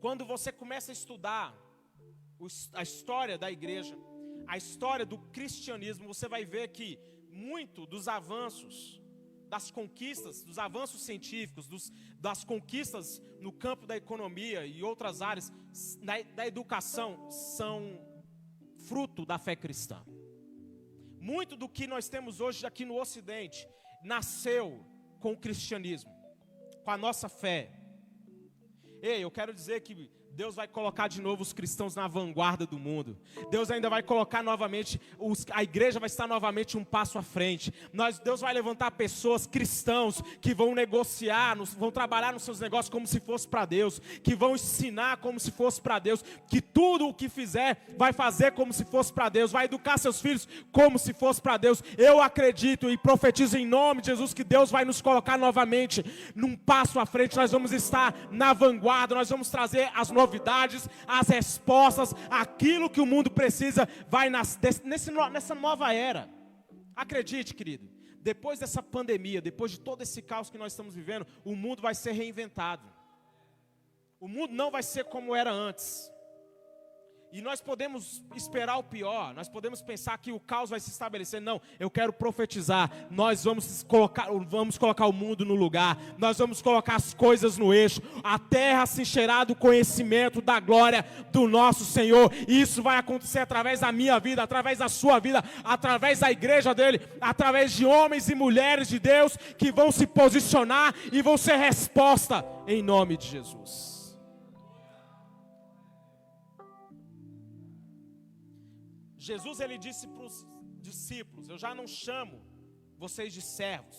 Quando 0.00 0.24
você 0.24 0.50
começa 0.50 0.90
a 0.90 0.92
estudar 0.92 1.54
a 2.72 2.82
história 2.82 3.38
da 3.38 3.52
igreja, 3.52 3.96
a 4.46 4.56
história 4.56 5.06
do 5.06 5.18
cristianismo, 5.18 6.06
você 6.06 6.28
vai 6.28 6.44
ver 6.44 6.68
que 6.68 6.98
muito 7.30 7.86
dos 7.86 8.08
avanços, 8.08 9.00
das 9.48 9.70
conquistas, 9.70 10.42
dos 10.42 10.58
avanços 10.58 11.02
científicos, 11.02 11.68
dos, 11.68 11.92
das 12.18 12.44
conquistas 12.44 13.20
no 13.40 13.52
campo 13.52 13.86
da 13.86 13.96
economia 13.96 14.66
e 14.66 14.82
outras 14.82 15.20
áreas 15.20 15.52
da, 16.02 16.22
da 16.22 16.46
educação 16.46 17.30
são 17.30 18.00
fruto 18.88 19.24
da 19.24 19.38
fé 19.38 19.56
cristã. 19.56 20.04
Muito 21.20 21.56
do 21.56 21.68
que 21.68 21.86
nós 21.86 22.08
temos 22.08 22.40
hoje 22.40 22.66
aqui 22.66 22.84
no 22.84 23.00
Ocidente 23.00 23.66
nasceu 24.02 24.84
com 25.20 25.32
o 25.32 25.36
cristianismo, 25.36 26.12
com 26.84 26.90
a 26.90 26.98
nossa 26.98 27.28
fé. 27.28 27.72
Ei, 29.02 29.24
eu 29.24 29.30
quero 29.30 29.54
dizer 29.54 29.80
que 29.80 30.10
Deus 30.36 30.56
vai 30.56 30.66
colocar 30.66 31.06
de 31.06 31.22
novo 31.22 31.42
os 31.42 31.52
cristãos 31.52 31.94
na 31.94 32.08
vanguarda 32.08 32.66
do 32.66 32.76
mundo. 32.76 33.16
Deus 33.52 33.70
ainda 33.70 33.88
vai 33.88 34.02
colocar 34.02 34.42
novamente, 34.42 35.00
os, 35.16 35.46
a 35.52 35.62
igreja 35.62 36.00
vai 36.00 36.08
estar 36.08 36.26
novamente 36.26 36.76
um 36.76 36.82
passo 36.82 37.18
à 37.18 37.22
frente. 37.22 37.72
Nós, 37.92 38.18
Deus 38.18 38.40
vai 38.40 38.52
levantar 38.52 38.90
pessoas 38.90 39.46
cristãos 39.46 40.20
que 40.40 40.52
vão 40.52 40.74
negociar, 40.74 41.54
nos, 41.56 41.72
vão 41.72 41.92
trabalhar 41.92 42.32
nos 42.32 42.42
seus 42.42 42.58
negócios 42.58 42.90
como 42.90 43.06
se 43.06 43.20
fosse 43.20 43.46
para 43.46 43.64
Deus, 43.64 44.00
que 44.24 44.34
vão 44.34 44.56
ensinar 44.56 45.18
como 45.18 45.38
se 45.38 45.52
fosse 45.52 45.80
para 45.80 46.00
Deus, 46.00 46.24
que 46.48 46.60
tudo 46.60 47.06
o 47.06 47.14
que 47.14 47.28
fizer 47.28 47.94
vai 47.96 48.12
fazer 48.12 48.52
como 48.52 48.72
se 48.72 48.84
fosse 48.84 49.12
para 49.12 49.28
Deus, 49.28 49.52
vai 49.52 49.66
educar 49.66 49.98
seus 49.98 50.20
filhos 50.20 50.48
como 50.72 50.98
se 50.98 51.14
fosse 51.14 51.40
para 51.40 51.56
Deus. 51.56 51.80
Eu 51.96 52.20
acredito 52.20 52.90
e 52.90 52.98
profetizo 52.98 53.56
em 53.56 53.64
nome 53.66 54.00
de 54.00 54.08
Jesus 54.08 54.34
que 54.34 54.42
Deus 54.42 54.68
vai 54.68 54.84
nos 54.84 55.00
colocar 55.00 55.38
novamente 55.38 56.04
num 56.34 56.56
passo 56.56 56.98
à 56.98 57.06
frente. 57.06 57.36
Nós 57.36 57.52
vamos 57.52 57.70
estar 57.70 58.12
na 58.32 58.52
vanguarda, 58.52 59.14
nós 59.14 59.30
vamos 59.30 59.48
trazer 59.48 59.92
as 59.94 60.10
novas 60.10 60.23
novidades, 60.24 60.88
as 61.06 61.28
respostas, 61.28 62.14
aquilo 62.30 62.90
que 62.90 63.00
o 63.00 63.06
mundo 63.06 63.30
precisa, 63.30 63.88
vai 64.08 64.30
nas, 64.30 64.58
nesse, 64.82 65.10
nessa 65.30 65.54
nova 65.54 65.92
era. 65.92 66.28
Acredite, 66.96 67.54
querido, 67.54 67.88
depois 68.20 68.58
dessa 68.58 68.82
pandemia, 68.82 69.40
depois 69.40 69.70
de 69.70 69.80
todo 69.80 70.02
esse 70.02 70.22
caos 70.22 70.48
que 70.48 70.58
nós 70.58 70.72
estamos 70.72 70.94
vivendo, 70.94 71.26
o 71.44 71.54
mundo 71.54 71.82
vai 71.82 71.94
ser 71.94 72.12
reinventado. 72.12 72.88
O 74.18 74.26
mundo 74.26 74.54
não 74.54 74.70
vai 74.70 74.82
ser 74.82 75.04
como 75.04 75.34
era 75.34 75.52
antes. 75.52 76.10
E 77.34 77.42
nós 77.42 77.60
podemos 77.60 78.22
esperar 78.36 78.76
o 78.76 78.84
pior, 78.84 79.34
nós 79.34 79.48
podemos 79.48 79.82
pensar 79.82 80.16
que 80.18 80.30
o 80.30 80.38
caos 80.38 80.70
vai 80.70 80.78
se 80.78 80.88
estabelecer. 80.88 81.40
Não, 81.40 81.60
eu 81.80 81.90
quero 81.90 82.12
profetizar. 82.12 82.88
Nós 83.10 83.42
vamos 83.42 83.82
colocar, 83.82 84.28
vamos 84.46 84.78
colocar 84.78 85.04
o 85.08 85.12
mundo 85.12 85.44
no 85.44 85.56
lugar, 85.56 85.98
nós 86.16 86.38
vamos 86.38 86.62
colocar 86.62 86.94
as 86.94 87.12
coisas 87.12 87.58
no 87.58 87.74
eixo. 87.74 88.00
A 88.22 88.38
terra 88.38 88.86
se 88.86 89.02
encherá 89.02 89.42
do 89.42 89.56
conhecimento 89.56 90.40
da 90.40 90.60
glória 90.60 91.04
do 91.32 91.48
nosso 91.48 91.84
Senhor. 91.84 92.32
E 92.46 92.60
isso 92.60 92.84
vai 92.84 92.98
acontecer 92.98 93.40
através 93.40 93.80
da 93.80 93.90
minha 93.90 94.20
vida, 94.20 94.40
através 94.40 94.78
da 94.78 94.88
sua 94.88 95.18
vida, 95.18 95.42
através 95.64 96.20
da 96.20 96.30
igreja 96.30 96.72
dele, 96.72 97.00
através 97.20 97.72
de 97.72 97.84
homens 97.84 98.28
e 98.28 98.36
mulheres 98.36 98.86
de 98.86 99.00
Deus 99.00 99.36
que 99.58 99.72
vão 99.72 99.90
se 99.90 100.06
posicionar 100.06 100.94
e 101.10 101.20
vão 101.20 101.36
ser 101.36 101.56
resposta 101.56 102.46
em 102.68 102.80
nome 102.80 103.16
de 103.16 103.26
Jesus. 103.26 103.93
Jesus 109.28 109.58
ele 109.64 109.76
disse 109.86 110.06
para 110.06 110.24
os 110.28 110.36
discípulos: 110.88 111.48
Eu 111.48 111.58
já 111.64 111.74
não 111.74 111.86
chamo 111.86 112.36
vocês 113.04 113.32
de 113.36 113.42
servos, 113.58 113.98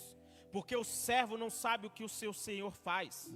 porque 0.51 0.75
o 0.75 0.84
servo 0.84 1.36
não 1.44 1.50
sabe 1.50 1.88
o 1.88 1.94
que 1.98 2.03
o 2.03 2.10
seu 2.20 2.32
senhor 2.32 2.74
faz. 2.88 3.32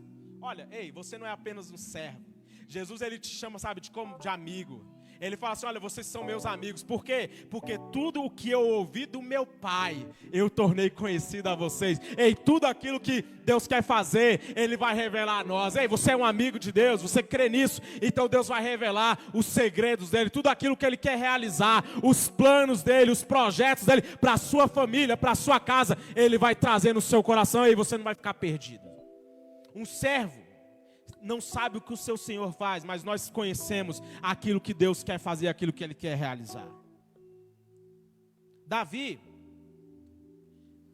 Olha, 0.49 0.67
ei, 0.71 0.91
você 0.91 1.17
não 1.17 1.25
é 1.25 1.31
apenas 1.31 1.71
um 1.71 1.77
servo. 1.77 2.25
Jesus 2.67 3.01
ele 3.01 3.17
te 3.17 3.31
chama, 3.41 3.57
sabe, 3.57 3.81
de 3.81 3.91
como 3.91 4.19
de 4.19 4.27
amigo. 4.27 4.77
Ele 5.19 5.35
fala 5.35 5.53
assim: 5.53 5.65
Olha, 5.65 5.79
vocês 5.79 6.07
são 6.07 6.23
meus 6.23 6.45
amigos. 6.45 6.81
Por 6.81 7.03
quê? 7.03 7.29
Porque 7.49 7.77
tudo 7.91 8.23
o 8.23 8.29
que 8.29 8.49
eu 8.49 8.65
ouvi 8.65 9.05
do 9.05 9.21
meu 9.21 9.45
Pai, 9.45 10.07
eu 10.31 10.49
tornei 10.49 10.89
conhecido 10.89 11.47
a 11.47 11.55
vocês. 11.55 11.99
Ei, 12.17 12.33
tudo 12.33 12.65
aquilo 12.65 12.99
que 12.99 13.21
Deus 13.21 13.67
quer 13.67 13.83
fazer, 13.83 14.53
Ele 14.55 14.77
vai 14.77 14.95
revelar 14.95 15.39
a 15.39 15.43
nós. 15.43 15.75
Ei, 15.75 15.87
você 15.87 16.11
é 16.11 16.17
um 16.17 16.23
amigo 16.23 16.57
de 16.57 16.71
Deus, 16.71 17.01
você 17.01 17.21
crê 17.21 17.49
nisso, 17.49 17.81
então 18.01 18.29
Deus 18.29 18.47
vai 18.47 18.61
revelar 18.61 19.19
os 19.33 19.45
segredos 19.45 20.09
dele, 20.09 20.29
tudo 20.29 20.47
aquilo 20.47 20.77
que 20.77 20.85
Ele 20.85 20.97
quer 20.97 21.17
realizar, 21.17 21.83
os 22.01 22.29
planos 22.29 22.81
dele, 22.81 23.11
os 23.11 23.23
projetos 23.23 23.85
dele, 23.85 24.01
para 24.01 24.33
a 24.33 24.37
sua 24.37 24.67
família, 24.67 25.17
para 25.17 25.31
a 25.31 25.35
sua 25.35 25.59
casa, 25.59 25.97
Ele 26.15 26.37
vai 26.37 26.55
trazer 26.55 26.93
no 26.93 27.01
seu 27.01 27.21
coração 27.21 27.67
e 27.67 27.75
você 27.75 27.97
não 27.97 28.05
vai 28.05 28.15
ficar 28.15 28.33
perdido. 28.35 28.87
Um 29.75 29.83
servo 29.83 30.38
não 31.21 31.39
sabe 31.41 31.77
o 31.77 31.81
que 31.81 31.93
o 31.93 31.97
seu 31.97 32.17
Senhor 32.17 32.51
faz, 32.53 32.83
mas 32.83 33.03
nós 33.03 33.29
conhecemos 33.29 34.01
aquilo 34.21 34.61
que 34.61 34.73
Deus 34.73 35.03
quer 35.03 35.19
fazer, 35.19 35.47
aquilo 35.47 35.73
que 35.73 35.83
Ele 35.83 35.93
quer 35.93 36.15
realizar. 36.15 36.67
Davi, 38.65 39.19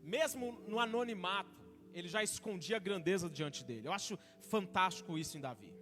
mesmo 0.01 0.53
no 0.67 0.79
anonimato, 0.79 1.65
ele 1.93 2.07
já 2.07 2.21
escondia 2.21 2.75
a 2.75 2.79
grandeza 2.79 3.29
diante 3.29 3.63
dele. 3.63 3.87
Eu 3.87 3.93
acho 3.93 4.17
fantástico 4.41 5.17
isso 5.17 5.37
em 5.37 5.41
Davi. 5.41 5.73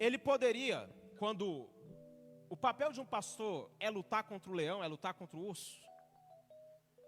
Ele 0.00 0.18
poderia, 0.18 0.88
quando 1.18 1.68
o 2.48 2.56
papel 2.56 2.92
de 2.92 3.00
um 3.00 3.06
pastor 3.06 3.70
é 3.78 3.88
lutar 3.88 4.24
contra 4.24 4.50
o 4.50 4.54
leão, 4.54 4.82
é 4.82 4.88
lutar 4.88 5.14
contra 5.14 5.36
o 5.36 5.46
urso. 5.46 5.80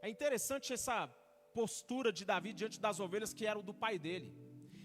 É 0.03 0.09
interessante 0.09 0.73
essa 0.73 1.09
postura 1.55 2.13
de 2.13 2.25
Davi 2.25 2.53
diante 2.53 2.79
das 2.79 3.01
ovelhas 3.01 3.33
que 3.33 3.47
eram 3.47 3.63
do 3.63 3.73
pai 3.73 3.99
dele. 3.99 4.37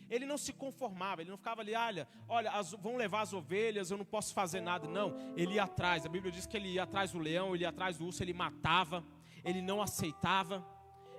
Ele 0.10 0.26
não 0.26 0.38
se 0.38 0.52
conformava, 0.52 1.22
ele 1.22 1.30
não 1.30 1.38
ficava 1.38 1.62
ali, 1.62 1.76
olha, 1.76 2.08
olha, 2.28 2.52
as, 2.52 2.72
vão 2.72 2.98
levar 2.98 3.22
as 3.22 3.34
ovelhas, 3.34 3.92
eu 3.92 3.98
não 3.98 4.06
posso 4.06 4.34
fazer 4.34 4.62
nada. 4.62 4.88
Não, 4.88 5.16
ele 5.36 5.56
ia 5.56 5.64
atrás. 5.64 6.06
A 6.06 6.10
Bíblia 6.10 6.32
diz 6.32 6.46
que 6.46 6.58
ele 6.58 6.70
ia 6.70 6.84
atrás 6.84 7.12
do 7.12 7.20
leão, 7.20 7.54
ele 7.54 7.64
ia 7.64 7.70
atrás 7.70 7.98
do 7.98 8.06
urso, 8.06 8.24
ele 8.24 8.34
matava, 8.34 9.04
ele 9.44 9.62
não 9.62 9.82
aceitava. 9.82 10.66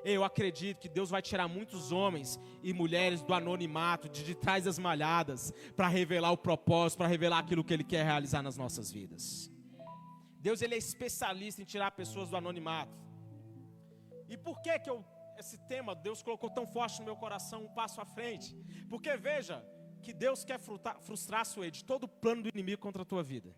Eu 0.05 0.25
acredito 0.25 0.79
que 0.79 0.89
Deus 0.89 1.11
vai 1.11 1.21
tirar 1.21 1.47
muitos 1.47 1.93
homens 1.93 2.41
e 2.63 2.73
mulheres 2.73 3.23
do 3.23 3.35
anonimato, 3.35 4.09
de, 4.09 4.25
de 4.25 4.35
trás 4.35 4.65
das 4.65 4.79
malhadas, 4.79 5.53
para 5.77 5.89
revelar 5.89 6.33
o 6.33 6.39
propósito, 6.39 6.99
para 6.99 7.07
revelar 7.07 7.39
aquilo 7.39 7.63
que 7.63 7.75
Ele 7.75 7.85
quer 7.85 8.05
realizar 8.05 8.43
nas 8.43 8.57
nossas 8.57 8.91
vidas. 8.91 9.51
Deus 10.41 10.63
ele 10.63 10.75
é 10.75 10.79
especialista 10.79 11.61
em 11.61 11.67
tirar 11.67 11.91
pessoas 11.91 12.31
do 12.31 12.37
anonimato. 12.37 12.99
E 14.27 14.37
por 14.37 14.61
que 14.63 14.79
que 14.79 14.89
eu 14.89 15.05
esse 15.41 15.59
tema 15.59 15.95
Deus 15.95 16.23
colocou 16.23 16.51
tão 16.51 16.67
forte 16.67 17.01
no 17.01 17.07
meu 17.07 17.17
coração, 17.17 17.65
um 17.65 17.69
passo 17.69 18.01
à 18.01 18.05
frente. 18.05 18.57
Porque 18.89 19.17
veja 19.17 19.65
que 20.03 20.13
Deus 20.13 20.45
quer 20.45 20.59
frustrar, 20.59 21.45
Suede, 21.45 21.85
todo 21.85 22.07
plano 22.07 22.43
do 22.43 22.49
inimigo 22.49 22.81
contra 22.81 23.03
a 23.03 23.05
tua 23.05 23.23
vida. 23.23 23.55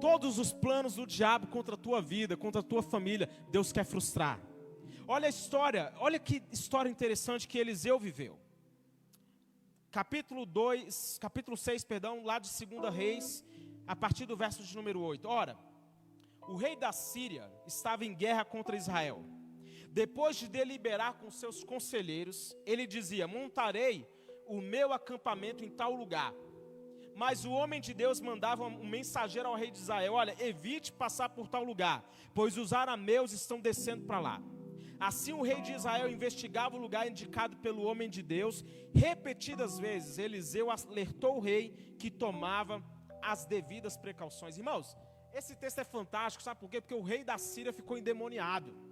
Todos 0.00 0.38
os 0.38 0.52
planos 0.52 0.94
do 0.94 1.06
diabo 1.06 1.46
contra 1.46 1.74
a 1.74 1.78
tua 1.78 2.00
vida, 2.00 2.36
contra 2.36 2.60
a 2.60 2.64
tua 2.64 2.82
família, 2.82 3.28
Deus 3.50 3.70
quer 3.70 3.84
frustrar. 3.84 4.40
Olha 5.06 5.26
a 5.26 5.30
história, 5.30 5.92
olha 5.98 6.18
que 6.18 6.42
história 6.50 6.88
interessante 6.88 7.46
que 7.46 7.58
Eliseu 7.58 7.98
viveu. 7.98 8.38
Capítulo 9.90 10.46
2, 10.46 11.18
capítulo 11.18 11.56
6, 11.56 11.84
perdão, 11.84 12.24
lá 12.24 12.38
de 12.38 12.48
2 12.64 12.94
Reis, 12.94 13.44
a 13.86 13.94
partir 13.96 14.24
do 14.24 14.36
verso 14.36 14.62
de 14.62 14.74
número 14.74 15.00
8. 15.00 15.28
Ora, 15.28 15.58
o 16.48 16.56
rei 16.56 16.76
da 16.76 16.92
Síria 16.92 17.50
estava 17.66 18.04
em 18.04 18.14
guerra 18.14 18.44
contra 18.44 18.76
Israel. 18.76 19.22
Depois 19.92 20.36
de 20.36 20.48
deliberar 20.48 21.14
com 21.14 21.30
seus 21.30 21.64
conselheiros, 21.64 22.56
ele 22.64 22.86
dizia: 22.86 23.26
Montarei 23.26 24.08
o 24.46 24.60
meu 24.60 24.92
acampamento 24.92 25.64
em 25.64 25.70
tal 25.70 25.92
lugar. 25.92 26.32
Mas 27.16 27.44
o 27.44 27.50
homem 27.50 27.80
de 27.80 27.92
Deus 27.92 28.20
mandava 28.20 28.64
um 28.64 28.86
mensageiro 28.86 29.48
ao 29.48 29.56
rei 29.56 29.70
de 29.70 29.78
Israel: 29.78 30.12
Olha, 30.12 30.36
evite 30.38 30.92
passar 30.92 31.30
por 31.30 31.48
tal 31.48 31.64
lugar, 31.64 32.08
pois 32.32 32.56
os 32.56 32.72
arameus 32.72 33.32
estão 33.32 33.58
descendo 33.60 34.04
para 34.06 34.20
lá. 34.20 34.42
Assim 35.00 35.32
o 35.32 35.42
rei 35.42 35.60
de 35.60 35.72
Israel 35.72 36.08
investigava 36.08 36.76
o 36.76 36.80
lugar 36.80 37.08
indicado 37.08 37.56
pelo 37.56 37.82
homem 37.82 38.08
de 38.08 38.22
Deus. 38.22 38.64
Repetidas 38.94 39.78
vezes, 39.78 40.18
Eliseu 40.18 40.70
alertou 40.70 41.38
o 41.38 41.40
rei 41.40 41.70
que 41.98 42.10
tomava 42.10 42.80
as 43.20 43.44
devidas 43.44 43.96
precauções. 43.96 44.56
Irmãos, 44.56 44.96
esse 45.32 45.56
texto 45.56 45.78
é 45.78 45.84
fantástico, 45.84 46.44
sabe 46.44 46.60
por 46.60 46.70
quê? 46.70 46.80
Porque 46.80 46.94
o 46.94 47.02
rei 47.02 47.24
da 47.24 47.38
Síria 47.38 47.72
ficou 47.72 47.98
endemoniado 47.98 48.89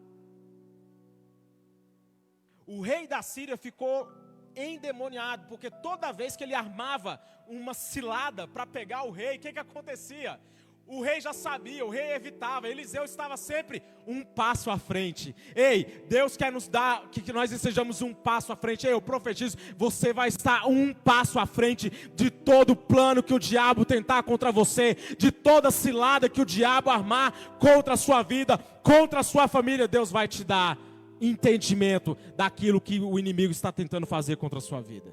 o 2.69 2.83
rei 2.83 3.07
da 3.07 3.23
Síria 3.23 3.57
ficou 3.57 4.07
endemoniado, 4.55 5.47
porque 5.49 5.71
toda 5.71 6.13
vez 6.13 6.37
que 6.37 6.45
ele 6.45 6.55
armava 6.55 7.19
uma 7.49 7.73
cilada 7.73 8.47
para 8.47 8.67
pegar 8.67 9.05
o 9.05 9.11
rei, 9.11 9.37
o 9.37 9.41
que, 9.41 9.55
que 9.55 9.59
acontecia? 9.59 10.39
O 10.87 11.03
rei 11.03 11.21
já 11.21 11.35
sabia, 11.35 11.85
o 11.85 11.91
rei 11.91 12.13
evitava, 12.13 12.69
Eliseu 12.69 13.05
estava 13.05 13.37
sempre 13.37 13.83
um 14.07 14.23
passo 14.23 14.71
à 14.71 14.79
frente. 14.79 15.37
Ei, 15.55 16.05
Deus 16.09 16.35
quer 16.35 16.51
nos 16.51 16.67
dar 16.67 17.09
que, 17.11 17.21
que 17.21 17.33
nós 17.33 17.53
estejamos 17.53 18.01
um 18.01 18.15
passo 18.15 18.53
à 18.53 18.57
frente. 18.57 18.87
Ei, 18.87 18.93
eu 18.95 19.01
profetizo, 19.01 19.57
você 19.77 20.15
vai 20.15 20.29
estar 20.29 20.67
um 20.67 20.95
passo 20.95 21.39
à 21.39 21.45
frente 21.45 21.91
de 22.15 22.31
todo 22.31 22.75
plano 22.75 23.23
que 23.23 23.35
o 23.35 23.39
diabo 23.39 23.85
tentar 23.85 24.23
contra 24.23 24.51
você, 24.51 24.95
de 25.19 25.31
toda 25.31 25.71
cilada 25.71 26.29
que 26.29 26.41
o 26.41 26.47
diabo 26.47 26.89
armar 26.89 27.59
contra 27.59 27.93
a 27.93 27.99
sua 27.99 28.23
vida, 28.23 28.57
contra 28.83 29.21
a 29.21 29.25
sua 29.25 29.47
família. 29.47 29.87
Deus 29.87 30.11
vai 30.11 30.27
te 30.27 30.43
dar 30.43 30.79
entendimento 31.21 32.17
daquilo 32.37 32.81
que 32.81 33.01
o 33.01 33.19
inimigo 33.19 33.53
está 33.53 33.73
tentando 33.73 34.07
fazer 34.07 34.37
contra 34.37 34.59
a 34.59 34.63
sua 34.63 34.81
vida. 34.81 35.13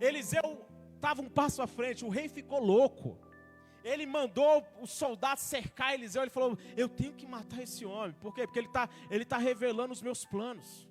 Eliseu 0.00 0.60
estava 0.94 1.22
um 1.22 1.28
passo 1.28 1.62
à 1.62 1.66
frente, 1.66 2.04
o 2.04 2.08
rei 2.08 2.28
ficou 2.28 2.60
louco. 2.62 3.18
Ele 3.84 4.06
mandou 4.06 4.64
os 4.80 4.90
soldados 4.90 5.42
cercar 5.42 5.92
Eliseu. 5.92 6.22
Ele 6.22 6.30
falou: 6.30 6.56
Eu 6.74 6.88
tenho 6.88 7.12
que 7.12 7.26
matar 7.26 7.62
esse 7.62 7.84
homem. 7.84 8.16
Por 8.18 8.34
quê? 8.34 8.46
Porque 8.46 8.58
ele 8.58 8.68
está 8.68 8.88
ele 9.10 9.24
tá 9.26 9.36
revelando 9.36 9.92
os 9.92 10.00
meus 10.00 10.24
planos. 10.24 10.88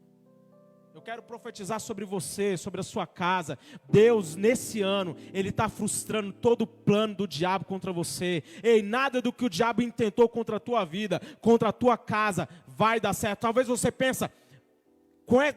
Eu 0.93 1.01
quero 1.01 1.23
profetizar 1.23 1.79
sobre 1.79 2.05
você, 2.05 2.55
sobre 2.55 2.79
a 2.79 2.83
sua 2.83 3.07
casa. 3.07 3.57
Deus, 3.89 4.35
nesse 4.35 4.79
ano, 4.81 5.17
Ele 5.33 5.49
está 5.49 5.67
frustrando 5.67 6.31
todo 6.31 6.61
o 6.61 6.67
plano 6.67 7.15
do 7.15 7.27
diabo 7.27 7.65
contra 7.65 7.91
você. 7.91 8.43
Ei, 8.61 8.83
nada 8.83 9.19
do 9.19 9.33
que 9.33 9.43
o 9.43 9.49
diabo 9.49 9.81
intentou 9.81 10.29
contra 10.29 10.57
a 10.57 10.59
tua 10.59 10.85
vida, 10.85 11.19
contra 11.41 11.69
a 11.69 11.73
tua 11.73 11.97
casa, 11.97 12.47
vai 12.67 12.99
dar 12.99 13.13
certo. 13.13 13.39
Talvez 13.39 13.67
você 13.67 13.91
pensa, 13.91 14.31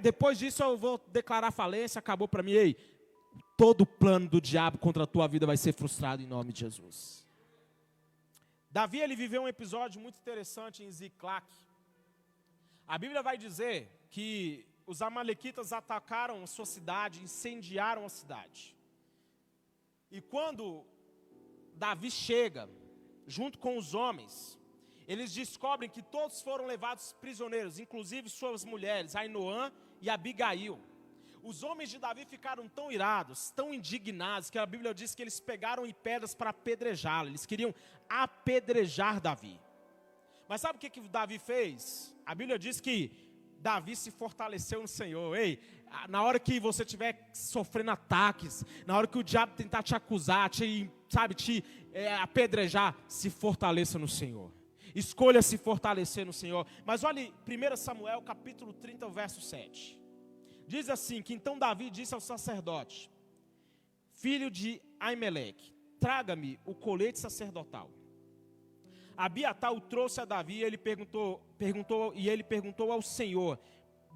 depois 0.01 0.39
disso 0.39 0.63
eu 0.63 0.77
vou 0.77 1.01
declarar 1.09 1.51
falência, 1.51 1.99
acabou 1.99 2.29
para 2.29 2.43
mim. 2.43 2.53
Ei, 2.53 2.77
todo 3.57 3.87
plano 3.87 4.29
do 4.29 4.41
diabo 4.41 4.79
contra 4.79 5.05
a 5.05 5.07
tua 5.07 5.27
vida 5.27 5.47
vai 5.47 5.57
ser 5.57 5.73
frustrado 5.73 6.23
em 6.23 6.27
nome 6.27 6.53
de 6.53 6.61
Jesus. 6.61 7.27
Davi, 8.71 9.01
ele 9.01 9.17
viveu 9.17 9.43
um 9.43 9.49
episódio 9.49 10.01
muito 10.01 10.19
interessante 10.19 10.83
em 10.83 10.91
Ziclac. 10.91 11.47
A 12.87 12.99
Bíblia 12.99 13.23
vai 13.23 13.37
dizer 13.39 13.91
que 14.11 14.67
os 14.87 15.03
amalequitas 15.03 15.73
atacaram 15.73 16.43
a 16.43 16.47
sua 16.47 16.67
cidade, 16.67 17.23
incendiaram 17.23 18.05
a 18.05 18.09
cidade. 18.09 18.77
E 20.11 20.21
quando 20.21 20.85
Davi 21.75 22.11
chega, 22.11 22.69
junto 23.27 23.59
com 23.59 23.77
os 23.77 23.95
homens, 23.95 24.59
eles 25.07 25.33
descobrem 25.33 25.89
que 25.89 26.03
todos 26.03 26.43
foram 26.43 26.67
levados 26.67 27.13
prisioneiros, 27.21 27.79
inclusive 27.79 28.29
suas 28.29 28.65
mulheres, 28.65 29.15
Ainoã 29.15 29.73
e 30.01 30.11
Abigail. 30.11 30.81
Os 31.43 31.63
homens 31.63 31.91
de 31.91 31.99
Davi 31.99 32.25
ficaram 32.25 32.69
tão 32.69 32.91
irados, 32.91 33.51
tão 33.51 33.73
indignados, 33.73 34.51
que 34.51 34.59
a 34.59 34.67
Bíblia 34.67 34.93
diz 34.93 35.15
que 35.15 35.23
eles 35.23 35.39
pegaram 35.39 35.87
em 35.87 35.95
pedras 35.95 36.35
para 36.35 36.51
apedrejá-lo. 36.51 37.29
Eles 37.29 37.47
queriam 37.47 37.73
apedrejar 38.09 39.21
Davi. 39.21 39.61
Mas 40.49 40.61
sabe 40.61 40.77
o 40.77 40.81
que, 40.81 40.91
que 40.91 41.01
Davi 41.09 41.39
fez? 41.39 42.13
A 42.25 42.35
Bíblia 42.35 42.59
diz 42.59 42.81
que 42.81 43.13
Davi 43.61 43.95
se 43.95 44.11
fortaleceu 44.11 44.83
no 44.83 44.89
Senhor. 44.89 45.37
Ei, 45.37 45.61
na 46.09 46.23
hora 46.23 46.41
que 46.41 46.59
você 46.59 46.83
estiver 46.83 47.31
sofrendo 47.33 47.93
ataques, 47.93 48.65
na 48.85 48.97
hora 48.97 49.07
que 49.07 49.19
o 49.19 49.23
diabo 49.23 49.55
tentar 49.55 49.85
te 49.85 49.95
acusar, 49.95 50.51
te, 50.51 50.91
sabe, 51.09 51.35
te 51.35 51.65
é, 51.93 52.13
apedrejar, 52.17 52.97
se 53.07 53.31
fortaleça 53.31 54.01
no 54.01 54.09
Senhor. 54.09 54.53
Escolha 54.95 55.43
se 55.43 55.59
fortalecer 55.59 56.25
no 56.25 56.33
Senhor. 56.33 56.67
Mas 56.85 57.05
olhe 57.05 57.33
1 57.47 57.77
Samuel 57.77 58.23
capítulo 58.23 58.73
30, 58.73 59.09
verso 59.09 59.41
7. 59.41 59.99
Diz 60.67 60.89
assim: 60.89 61.23
que 61.23 61.35
então 61.35 61.59
Davi 61.59 61.91
disse 61.91 62.15
ao 62.15 62.21
sacerdote, 62.21 63.11
filho 64.15 64.51
de 64.51 64.81
Aimeleque, 64.99 65.73
traga-me 66.01 66.59
o 66.65 66.75
colete 66.75 67.19
sacerdotal. 67.19 67.91
Abiatar 69.17 69.73
o 69.73 69.81
trouxe 69.81 70.21
a 70.21 70.25
Davi 70.25 70.57
e 70.57 70.65
ele 70.65 70.77
perguntou, 70.77 71.41
perguntou, 71.57 72.13
e 72.15 72.29
ele 72.29 72.43
perguntou 72.43 72.93
ao 72.93 73.01
Senhor: 73.01 73.59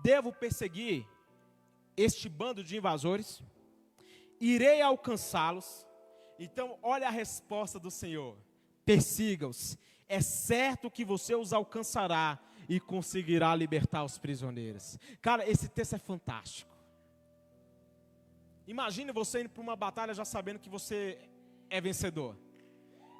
Devo 0.03 0.33
perseguir 0.33 1.07
este 1.97 2.29
bando 2.29 2.63
de 2.63 2.77
invasores? 2.77 3.43
Irei 4.41 4.81
alcançá-los? 4.81 5.87
Então, 6.39 6.79
olha 6.83 7.07
a 7.07 7.11
resposta 7.11 7.79
do 7.79 7.91
Senhor: 7.91 8.37
Persiga-os. 8.85 9.79
É 10.13 10.21
certo 10.21 10.91
que 10.91 11.05
você 11.05 11.37
os 11.37 11.53
alcançará 11.53 12.37
e 12.69 12.81
conseguirá 12.81 13.55
libertar 13.55 14.03
os 14.03 14.19
prisioneiros. 14.19 14.99
Cara, 15.23 15.49
esse 15.49 15.69
texto 15.69 15.95
é 15.95 15.99
fantástico. 15.99 16.69
Imagine 18.67 19.13
você 19.13 19.43
indo 19.43 19.51
para 19.51 19.63
uma 19.63 19.77
batalha 19.77 20.13
já 20.13 20.25
sabendo 20.25 20.59
que 20.59 20.69
você 20.69 21.17
é 21.69 21.81
vencedor. 21.81 22.37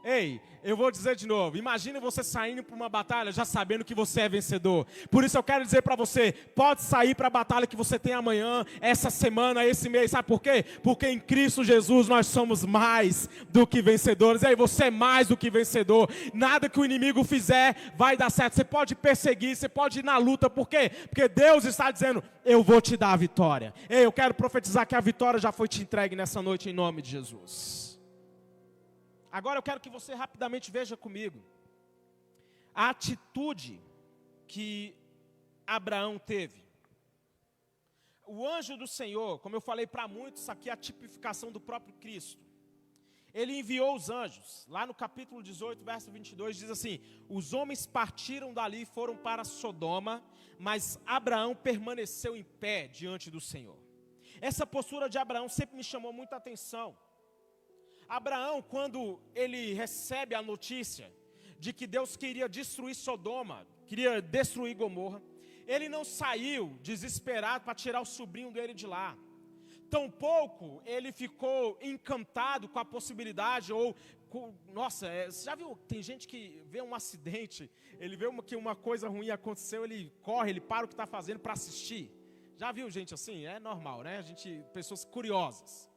Ei, 0.03 0.41
eu 0.63 0.77
vou 0.77 0.91
dizer 0.91 1.15
de 1.15 1.27
novo. 1.27 1.59
Imagine 1.59 2.01
você 2.01 2.23
saindo 2.23 2.63
para 2.63 2.75
uma 2.75 2.89
batalha 2.89 3.31
já 3.31 3.45
sabendo 3.45 3.85
que 3.85 3.95
você 3.95 4.23
é 4.23 4.29
vencedor. 4.29 4.87
Por 5.11 5.25
isso 5.25 5.37
eu 5.37 5.43
quero 5.43 5.65
dizer 5.65 5.83
para 5.83 5.95
você: 5.95 6.33
pode 6.55 6.83
sair 6.83 7.15
para 7.15 7.27
a 7.27 7.31
batalha 7.31 7.67
que 7.67 7.77
você 7.77 7.99
tem 7.99 8.15
amanhã, 8.15 8.65
essa 8.81 9.11
semana, 9.11 9.65
esse 9.65 9.89
mês. 9.89 10.11
Sabe 10.11 10.27
por 10.27 10.41
quê? 10.41 10.65
Porque 10.83 11.07
em 11.07 11.19
Cristo 11.19 11.63
Jesus 11.63 12.09
nós 12.09 12.27
somos 12.27 12.65
mais 12.65 13.29
do 13.51 13.67
que 13.67 13.83
vencedores. 13.83 14.43
Ei, 14.43 14.57
você 14.57 14.85
é 14.85 14.91
mais 14.91 15.29
do 15.29 15.37
que 15.37 15.51
vencedor. 15.51 16.11
Nada 16.33 16.69
que 16.69 16.81
o 16.81 16.85
inimigo 16.85 17.23
fizer 17.23 17.77
vai 17.95 18.17
dar 18.17 18.31
certo. 18.31 18.55
Você 18.55 18.65
pode 18.65 18.95
perseguir, 18.95 19.55
você 19.55 19.69
pode 19.69 19.99
ir 19.99 20.05
na 20.05 20.17
luta. 20.17 20.49
Por 20.49 20.67
quê? 20.67 20.91
Porque 21.09 21.29
Deus 21.29 21.65
está 21.67 21.91
dizendo: 21.91 22.23
eu 22.45 22.63
vou 22.63 22.81
te 22.81 22.97
dar 22.97 23.13
a 23.13 23.17
vitória. 23.17 23.75
Ei, 23.89 24.07
eu 24.07 24.13
quero 24.13 24.33
profetizar 24.33 24.87
que 24.87 24.95
a 24.95 25.01
vitória 25.01 25.39
já 25.39 25.53
foi 25.53 25.69
te 25.69 25.83
entregue 25.83 26.17
nessa 26.17 26.41
noite 26.41 26.71
em 26.71 26.73
nome 26.73 27.03
de 27.03 27.11
Jesus. 27.11 27.90
Agora 29.31 29.59
eu 29.59 29.63
quero 29.63 29.81
que 29.81 29.91
você 29.91 30.15
rapidamente 30.15 30.71
veja 30.71 30.97
comigo 30.97 31.43
a 32.75 32.91
atitude 32.91 33.81
que 34.47 34.95
Abraão 35.67 36.19
teve. 36.19 36.65
O 38.27 38.47
anjo 38.47 38.77
do 38.77 38.87
Senhor, 38.87 39.39
como 39.41 39.57
eu 39.57 39.61
falei 39.61 39.87
para 39.87 40.07
muitos, 40.07 40.49
aqui 40.49 40.69
é 40.69 40.73
a 40.73 40.77
tipificação 40.77 41.51
do 41.51 41.61
próprio 41.61 41.95
Cristo. 41.95 42.43
Ele 43.33 43.59
enviou 43.59 43.95
os 43.95 44.11
anjos. 44.11 44.67
Lá 44.69 44.85
no 44.87 44.95
capítulo 44.95 45.43
18, 45.43 45.85
verso 45.85 46.11
22, 46.11 46.57
diz 46.57 46.71
assim: 46.71 47.01
Os 47.29 47.53
homens 47.53 47.87
partiram 47.87 48.53
dali 48.53 48.83
e 48.83 48.87
foram 48.87 49.17
para 49.17 49.45
Sodoma, 49.45 50.23
mas 50.59 51.01
Abraão 51.07 51.55
permaneceu 51.55 52.37
em 52.37 52.43
pé 52.43 52.89
diante 52.89 53.31
do 53.31 53.41
Senhor. 53.41 53.79
Essa 54.41 54.67
postura 54.67 55.09
de 55.09 55.19
Abraão 55.19 55.49
sempre 55.49 55.77
me 55.77 55.85
chamou 55.85 56.13
muita 56.13 56.37
atenção. 56.37 56.97
Abraão, 58.11 58.61
quando 58.61 59.21
ele 59.37 59.73
recebe 59.73 60.35
a 60.35 60.43
notícia 60.43 61.13
de 61.61 61.73
que 61.73 61.87
Deus 61.87 62.17
queria 62.17 62.49
destruir 62.49 62.97
Sodoma, 62.97 63.65
queria 63.87 64.21
destruir 64.21 64.75
Gomorra, 64.75 65.23
ele 65.65 65.89
não 65.89 66.03
saiu 66.03 66.77
desesperado 66.83 67.65
para 67.65 67.73
tirar 67.73 68.01
o 68.01 68.05
sobrinho 68.05 68.51
dele 68.51 68.75
de 68.75 68.85
lá. 68.85 69.17
Tampouco 69.89 70.83
ele 70.85 71.13
ficou 71.13 71.79
encantado 71.81 72.69
com 72.69 72.81
a 72.81 72.85
possibilidade, 72.85 73.73
ou, 73.73 73.95
com, 74.29 74.57
nossa, 74.73 75.07
é, 75.07 75.27
você 75.31 75.45
já 75.45 75.55
viu? 75.55 75.79
Tem 75.87 76.03
gente 76.03 76.27
que 76.27 76.65
vê 76.67 76.83
um 76.83 76.97
acidente, 76.97 77.71
ele 78.01 78.17
vê 78.17 78.27
uma, 78.27 78.43
que 78.43 78.57
uma 78.57 78.75
coisa 78.75 79.09
ruim 79.09 79.31
aconteceu, 79.31 79.85
ele 79.85 80.13
corre, 80.21 80.51
ele 80.51 80.61
para 80.61 80.85
o 80.85 80.89
que 80.89 80.95
está 80.95 81.07
fazendo 81.07 81.39
para 81.39 81.53
assistir. 81.53 82.11
Já 82.57 82.73
viu 82.73 82.91
gente 82.91 83.15
assim? 83.15 83.47
É 83.47 83.61
normal, 83.61 84.03
né? 84.03 84.19
A 84.19 84.23
gente, 84.23 84.65
pessoas 84.73 85.05
curiosas. 85.05 85.90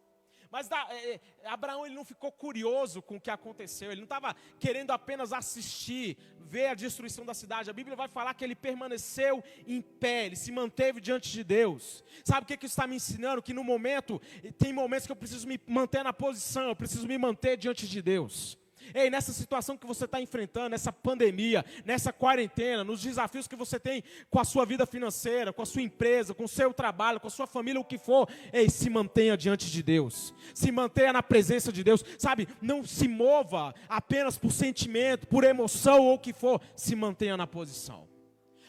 Mas 0.53 0.67
da, 0.67 0.87
é, 0.91 1.19
é, 1.41 1.49
Abraão 1.49 1.83
ele 1.83 1.95
não 1.95 2.05
ficou 2.05 2.31
curioso 2.31 3.01
com 3.01 3.15
o 3.15 3.19
que 3.19 3.31
aconteceu, 3.31 3.91
ele 3.91 4.01
não 4.01 4.05
estava 4.05 4.35
querendo 4.59 4.91
apenas 4.91 5.33
assistir, 5.33 6.15
ver 6.41 6.67
a 6.67 6.75
destruição 6.75 7.25
da 7.25 7.33
cidade. 7.33 7.71
A 7.71 7.73
Bíblia 7.73 7.95
vai 7.95 8.07
falar 8.07 8.35
que 8.35 8.43
ele 8.43 8.53
permaneceu 8.53 9.43
em 9.65 9.81
pé, 9.81 10.27
ele 10.27 10.35
se 10.35 10.51
manteve 10.51 11.01
diante 11.01 11.31
de 11.31 11.43
Deus. 11.43 12.03
Sabe 12.23 12.43
o 12.43 12.45
que, 12.45 12.55
que 12.55 12.67
isso 12.67 12.73
está 12.73 12.85
me 12.85 12.97
ensinando? 12.97 13.41
Que 13.41 13.51
no 13.51 13.63
momento, 13.63 14.21
tem 14.59 14.71
momentos 14.71 15.07
que 15.07 15.11
eu 15.11 15.15
preciso 15.15 15.47
me 15.47 15.59
manter 15.65 16.03
na 16.03 16.13
posição, 16.13 16.67
eu 16.67 16.75
preciso 16.75 17.07
me 17.07 17.17
manter 17.17 17.57
diante 17.57 17.87
de 17.87 17.99
Deus. 17.99 18.55
Ei, 18.93 19.09
nessa 19.09 19.31
situação 19.31 19.77
que 19.77 19.85
você 19.85 20.05
está 20.05 20.19
enfrentando, 20.19 20.69
nessa 20.69 20.91
pandemia, 20.91 21.63
nessa 21.85 22.11
quarentena, 22.11 22.83
nos 22.83 23.01
desafios 23.01 23.47
que 23.47 23.55
você 23.55 23.79
tem 23.79 24.03
com 24.29 24.39
a 24.39 24.43
sua 24.43 24.65
vida 24.65 24.85
financeira, 24.85 25.53
com 25.53 25.61
a 25.61 25.65
sua 25.65 25.81
empresa, 25.81 26.33
com 26.33 26.45
o 26.45 26.47
seu 26.47 26.73
trabalho, 26.73 27.19
com 27.19 27.27
a 27.27 27.31
sua 27.31 27.47
família, 27.47 27.79
o 27.79 27.85
que 27.85 27.97
for, 27.97 28.27
ei, 28.51 28.69
se 28.69 28.89
mantenha 28.89 29.37
diante 29.37 29.69
de 29.69 29.83
Deus, 29.83 30.33
se 30.53 30.71
mantenha 30.71 31.13
na 31.13 31.23
presença 31.23 31.71
de 31.71 31.83
Deus, 31.83 32.03
sabe? 32.17 32.47
Não 32.61 32.83
se 32.83 33.07
mova 33.07 33.73
apenas 33.87 34.37
por 34.37 34.51
sentimento, 34.51 35.27
por 35.27 35.43
emoção 35.43 35.99
ou 36.01 36.15
o 36.15 36.19
que 36.19 36.33
for, 36.33 36.61
se 36.75 36.95
mantenha 36.95 37.37
na 37.37 37.47
posição. 37.47 38.07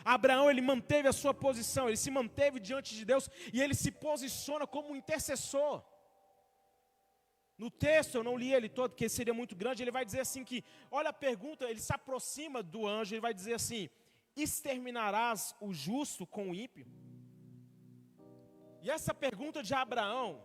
Abraão, 0.04 0.50
ele 0.50 0.60
manteve 0.60 1.08
a 1.08 1.12
sua 1.12 1.32
posição, 1.32 1.88
ele 1.88 1.96
se 1.96 2.10
manteve 2.10 2.60
diante 2.60 2.94
de 2.94 3.04
Deus 3.04 3.28
e 3.52 3.62
ele 3.62 3.74
se 3.74 3.90
posiciona 3.90 4.66
como 4.66 4.90
um 4.90 4.96
intercessor. 4.96 5.82
No 7.56 7.70
texto, 7.70 8.16
eu 8.16 8.24
não 8.24 8.36
li 8.36 8.52
ele 8.52 8.68
todo, 8.68 8.90
porque 8.90 9.08
seria 9.08 9.32
muito 9.32 9.54
grande, 9.54 9.82
ele 9.82 9.90
vai 9.90 10.04
dizer 10.04 10.20
assim 10.20 10.44
que, 10.44 10.64
olha 10.90 11.10
a 11.10 11.12
pergunta, 11.12 11.68
ele 11.70 11.80
se 11.80 11.92
aproxima 11.92 12.62
do 12.62 12.86
anjo, 12.86 13.14
ele 13.14 13.20
vai 13.20 13.32
dizer 13.32 13.54
assim, 13.54 13.88
exterminarás 14.36 15.54
o 15.60 15.72
justo 15.72 16.26
com 16.26 16.50
o 16.50 16.54
ímpio? 16.54 16.86
E 18.82 18.90
essa 18.90 19.14
pergunta 19.14 19.62
de 19.62 19.72
Abraão, 19.72 20.42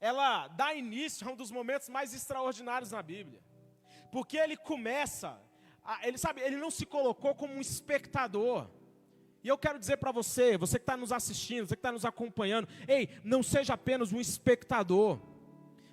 ela 0.00 0.48
dá 0.48 0.74
início 0.74 1.26
a 1.26 1.32
um 1.32 1.36
dos 1.36 1.50
momentos 1.50 1.88
mais 1.88 2.12
extraordinários 2.12 2.90
na 2.90 3.02
Bíblia. 3.02 3.40
Porque 4.10 4.36
ele 4.36 4.56
começa, 4.56 5.40
a, 5.84 6.06
ele 6.06 6.18
sabe, 6.18 6.40
ele 6.40 6.56
não 6.56 6.70
se 6.70 6.84
colocou 6.84 7.34
como 7.34 7.54
um 7.54 7.60
espectador. 7.60 8.68
E 9.42 9.48
eu 9.48 9.56
quero 9.56 9.78
dizer 9.78 9.96
para 9.98 10.12
você, 10.12 10.58
você 10.58 10.78
que 10.78 10.82
está 10.82 10.96
nos 10.96 11.12
assistindo, 11.12 11.66
você 11.66 11.76
que 11.76 11.80
está 11.80 11.92
nos 11.92 12.04
acompanhando, 12.04 12.68
ei, 12.86 13.08
não 13.22 13.42
seja 13.42 13.74
apenas 13.74 14.12
um 14.12 14.20
espectador. 14.20 15.20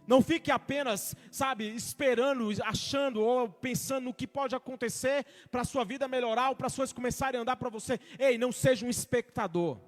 Não 0.08 0.22
fique 0.22 0.52
apenas, 0.52 1.16
sabe, 1.32 1.68
esperando, 1.76 2.50
achando 2.64 3.22
ou 3.22 3.50
pensando 3.50 4.06
no 4.06 4.14
que 4.14 4.28
pode 4.28 4.56
acontecer 4.56 5.26
para 5.50 5.62
a 5.62 5.66
sua 5.66 5.84
vida 5.84 6.08
melhorar 6.08 6.50
ou 6.50 6.56
para 6.56 6.68
as 6.68 6.76
coisas 6.76 6.94
começarem 6.94 7.40
a 7.40 7.42
andar 7.42 7.56
para 7.56 7.70
você. 7.70 8.00
Ei, 8.20 8.38
não 8.38 8.52
seja 8.52 8.86
um 8.86 8.90
espectador. 8.90 9.80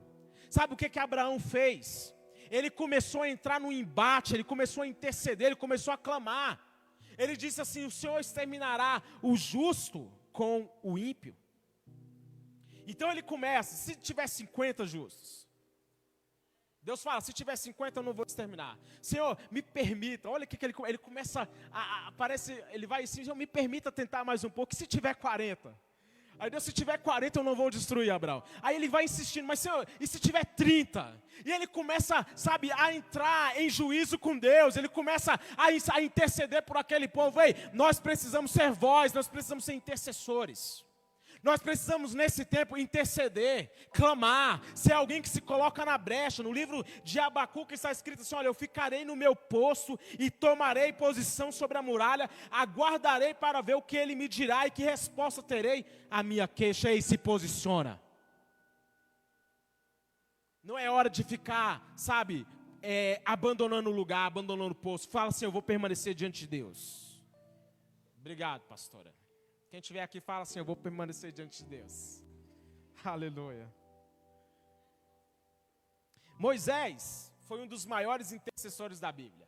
Sabe 0.50 0.74
o 0.74 0.78
que 0.78 0.90
que 0.90 1.00
Abraão 1.00 1.40
fez? 1.40 2.16
ele 2.52 2.70
começou 2.70 3.24
a 3.24 3.30
entrar 3.30 3.60
no 3.60 3.72
embate, 3.72 4.34
ele 4.34 4.44
começou 4.44 4.84
a 4.84 4.88
interceder, 4.88 5.48
ele 5.48 5.56
começou 5.56 5.94
a 5.94 5.98
clamar. 5.98 6.60
Ele 7.18 7.36
disse 7.36 7.62
assim: 7.62 7.86
O 7.86 7.92
Senhor 7.92 8.20
exterminará 8.20 9.02
o 9.22 9.36
justo 9.36 10.12
com 10.32 10.70
o 10.84 10.98
ímpio. 10.98 11.36
Então 12.88 13.12
ele 13.12 13.22
começa, 13.22 13.76
se 13.76 13.96
tiver 13.96 14.28
50 14.28 14.86
justos, 14.86 15.47
Deus 16.88 17.04
fala: 17.04 17.20
se 17.20 17.34
tiver 17.34 17.58
50, 17.58 18.00
eu 18.00 18.04
não 18.04 18.14
vou 18.14 18.26
exterminar. 18.26 18.80
Senhor, 19.02 19.38
me 19.52 19.62
permita. 19.62 20.30
Olha 20.30 20.46
o 20.46 20.48
que 20.48 20.66
ele, 20.66 20.74
ele 20.88 20.98
começa 20.98 21.48
a, 21.70 22.08
a. 22.08 22.12
Parece, 22.14 22.64
ele 22.70 22.88
vai 22.88 23.04
assim: 23.04 23.26
Senhor, 23.26 23.36
me 23.36 23.46
permita 23.46 23.92
tentar 23.92 24.24
mais 24.24 24.46
um 24.46 24.50
pouco. 24.50 24.74
Se 24.74 24.88
tiver 24.88 25.14
40? 25.14 25.78
Aí 26.40 26.50
Deus, 26.50 26.64
se 26.64 26.72
tiver 26.72 26.98
40, 26.98 27.40
eu 27.40 27.44
não 27.44 27.56
vou 27.56 27.70
destruir 27.70 28.10
Abraão. 28.10 28.42
Aí 28.62 28.78
ele 28.78 28.88
vai 28.88 29.04
insistindo, 29.04 29.46
mas 29.46 29.60
Senhor, 29.60 29.86
e 30.00 30.08
se 30.08 30.18
tiver 30.18 30.46
30? 30.46 31.22
E 31.44 31.52
ele 31.52 31.68
começa, 31.68 32.26
sabe, 32.36 32.72
a 32.72 32.94
entrar 32.94 33.60
em 33.60 33.70
juízo 33.70 34.18
com 34.18 34.38
Deus, 34.38 34.78
ele 34.78 34.88
começa 34.88 35.38
a, 35.58 35.66
a 35.94 36.02
interceder 36.02 36.64
por 36.64 36.78
aquele 36.78 37.08
povo. 37.10 37.42
Ei, 37.42 37.54
nós 37.74 38.00
precisamos 38.00 38.52
ser 38.52 38.72
voz, 38.72 39.12
nós 39.12 39.28
precisamos 39.28 39.66
ser 39.66 39.74
intercessores. 39.74 40.87
Nós 41.48 41.62
precisamos 41.62 42.14
nesse 42.14 42.44
tempo 42.44 42.78
interceder, 42.78 43.72
clamar, 43.94 44.62
ser 44.76 44.92
alguém 44.92 45.22
que 45.22 45.30
se 45.30 45.40
coloca 45.40 45.86
na 45.86 45.98
brecha. 45.98 46.44
No 46.44 46.52
livro 46.52 46.84
de 47.06 47.22
Abacuque 47.22 47.74
está 47.74 47.90
escrito 47.90 48.22
assim: 48.22 48.36
Olha, 48.36 48.48
eu 48.48 48.54
ficarei 48.54 49.06
no 49.06 49.16
meu 49.16 49.34
posto 49.34 49.98
e 50.20 50.30
tomarei 50.30 50.92
posição 50.92 51.50
sobre 51.50 51.78
a 51.78 51.82
muralha, 51.82 52.30
aguardarei 52.52 53.34
para 53.34 53.62
ver 53.62 53.76
o 53.76 53.82
que 53.82 53.96
ele 53.96 54.14
me 54.14 54.28
dirá 54.28 54.68
e 54.68 54.72
que 54.72 54.84
resposta 54.84 55.42
terei 55.42 55.86
à 56.12 56.22
minha 56.22 56.50
queixa. 56.50 56.92
E 56.92 57.02
se 57.02 57.18
posiciona. 57.18 57.98
Não 60.62 60.78
é 60.78 60.92
hora 60.92 61.10
de 61.10 61.24
ficar, 61.24 61.94
sabe, 61.96 62.46
é, 62.82 63.22
abandonando 63.24 63.90
o 63.90 63.94
lugar, 63.94 64.28
abandonando 64.28 64.74
o 64.74 64.76
posto. 64.76 65.10
Fala 65.10 65.30
assim: 65.30 65.46
Eu 65.46 65.52
vou 65.54 65.62
permanecer 65.62 66.14
diante 66.14 66.42
de 66.42 66.48
Deus. 66.48 67.24
Obrigado, 68.20 68.64
pastora. 68.64 69.17
Quem 69.70 69.80
estiver 69.80 70.02
aqui 70.02 70.20
fala 70.22 70.44
assim: 70.44 70.60
Eu 70.60 70.66
vou 70.66 70.76
permanecer 70.76 71.32
diante 71.32 71.64
de 71.64 71.70
Deus. 71.70 72.24
Aleluia. 73.04 73.72
Moisés 76.40 77.34
foi 77.48 77.62
um 77.62 77.68
dos 77.68 77.86
maiores 77.86 78.32
intercessores 78.32 79.00
da 79.00 79.12
Bíblia. 79.12 79.48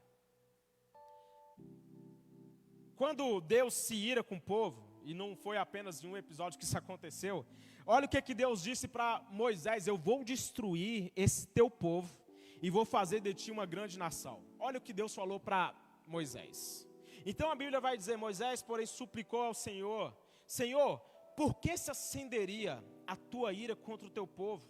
Quando 2.95 3.39
Deus 3.39 3.73
se 3.75 3.95
ira 3.95 4.23
com 4.23 4.35
o 4.35 4.41
povo, 4.41 4.89
e 5.03 5.13
não 5.13 5.35
foi 5.35 5.57
apenas 5.57 6.03
em 6.03 6.07
um 6.07 6.17
episódio 6.17 6.59
que 6.59 6.65
isso 6.65 6.77
aconteceu, 6.77 7.45
olha 7.85 8.05
o 8.05 8.09
que, 8.09 8.21
que 8.21 8.33
Deus 8.33 8.61
disse 8.61 8.87
para 8.87 9.21
Moisés: 9.29 9.87
Eu 9.87 9.97
vou 9.97 10.23
destruir 10.23 11.11
esse 11.15 11.47
teu 11.47 11.69
povo 11.69 12.13
e 12.61 12.69
vou 12.69 12.83
fazer 12.83 13.21
de 13.21 13.33
ti 13.33 13.51
uma 13.51 13.65
grande 13.65 13.97
nação. 13.97 14.43
Olha 14.59 14.79
o 14.79 14.81
que 14.81 14.91
Deus 14.91 15.15
falou 15.15 15.39
para 15.39 15.73
Moisés. 16.05 16.88
Então 17.25 17.51
a 17.51 17.55
Bíblia 17.55 17.79
vai 17.79 17.97
dizer: 17.97 18.17
Moisés, 18.17 18.61
porém, 18.61 18.85
suplicou 18.85 19.43
ao 19.43 19.53
Senhor: 19.53 20.15
Senhor, 20.45 20.99
por 21.35 21.55
que 21.55 21.77
se 21.77 21.91
acenderia 21.91 22.83
a 23.07 23.15
tua 23.15 23.53
ira 23.53 23.75
contra 23.75 24.07
o 24.07 24.11
teu 24.11 24.27
povo? 24.27 24.67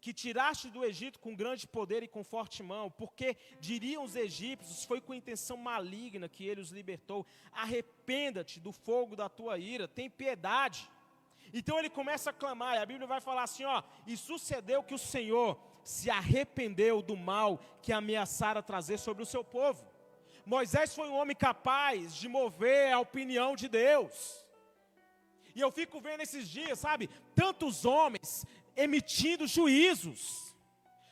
Que 0.00 0.14
tiraste 0.14 0.70
do 0.70 0.82
Egito 0.82 1.18
com 1.18 1.36
grande 1.36 1.66
poder 1.66 2.02
e 2.02 2.08
com 2.08 2.24
forte 2.24 2.62
mão, 2.62 2.90
porque 2.90 3.36
diriam 3.60 4.02
os 4.02 4.16
egípcios, 4.16 4.84
foi 4.84 4.98
com 4.98 5.12
intenção 5.12 5.58
maligna 5.58 6.28
que 6.28 6.46
ele 6.46 6.60
os 6.60 6.70
libertou. 6.70 7.26
Arrependa-te 7.52 8.58
do 8.58 8.72
fogo 8.72 9.14
da 9.14 9.28
tua 9.28 9.58
ira, 9.58 9.86
tem 9.86 10.08
piedade. 10.08 10.88
Então 11.52 11.78
ele 11.78 11.90
começa 11.90 12.30
a 12.30 12.32
clamar, 12.32 12.76
e 12.76 12.78
a 12.78 12.86
Bíblia 12.86 13.06
vai 13.06 13.20
falar 13.20 13.42
assim: 13.42 13.64
ó, 13.64 13.82
e 14.06 14.16
sucedeu 14.16 14.82
que 14.82 14.94
o 14.94 14.98
Senhor 14.98 15.60
se 15.82 16.08
arrependeu 16.08 17.02
do 17.02 17.16
mal 17.16 17.58
que 17.82 17.92
ameaçara 17.92 18.62
trazer 18.62 18.98
sobre 18.98 19.22
o 19.22 19.26
seu 19.26 19.42
povo. 19.42 19.89
Moisés 20.50 20.92
foi 20.92 21.08
um 21.08 21.14
homem 21.14 21.36
capaz 21.36 22.12
de 22.16 22.28
mover 22.28 22.92
a 22.92 22.98
opinião 22.98 23.54
de 23.54 23.68
Deus. 23.68 24.44
E 25.54 25.60
eu 25.60 25.70
fico 25.70 26.00
vendo 26.00 26.22
esses 26.22 26.48
dias, 26.48 26.80
sabe, 26.80 27.08
tantos 27.36 27.84
homens 27.84 28.44
emitindo 28.76 29.46
juízos. 29.46 30.50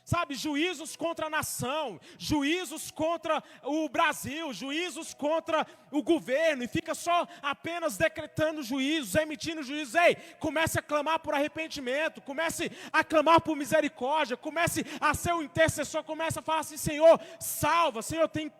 Sabe, 0.03 0.35
juízos 0.35 0.97
contra 0.97 1.27
a 1.27 1.29
nação, 1.29 2.01
juízos 2.17 2.91
contra 2.91 3.41
o 3.63 3.87
Brasil, 3.87 4.51
juízos 4.51 5.13
contra 5.13 5.65
o 5.89 6.03
governo, 6.03 6.63
e 6.63 6.67
fica 6.67 6.93
só 6.93 7.25
apenas 7.41 7.95
decretando 7.95 8.61
juízos, 8.61 9.15
emitindo 9.15 9.63
juízos. 9.63 9.95
Ei, 9.95 10.15
comece 10.39 10.79
a 10.79 10.81
clamar 10.81 11.19
por 11.19 11.33
arrependimento, 11.33 12.21
comece 12.21 12.71
a 12.91 13.05
clamar 13.05 13.39
por 13.39 13.55
misericórdia, 13.55 14.35
comece 14.35 14.83
a 14.99 15.13
ser 15.13 15.33
um 15.33 15.43
intercessor, 15.43 16.03
comece 16.03 16.39
a 16.39 16.41
falar 16.41 16.61
assim: 16.61 16.75
Senhor, 16.75 17.21
salva, 17.39 18.01
Senhor, 18.01 18.27
tem 18.27 18.51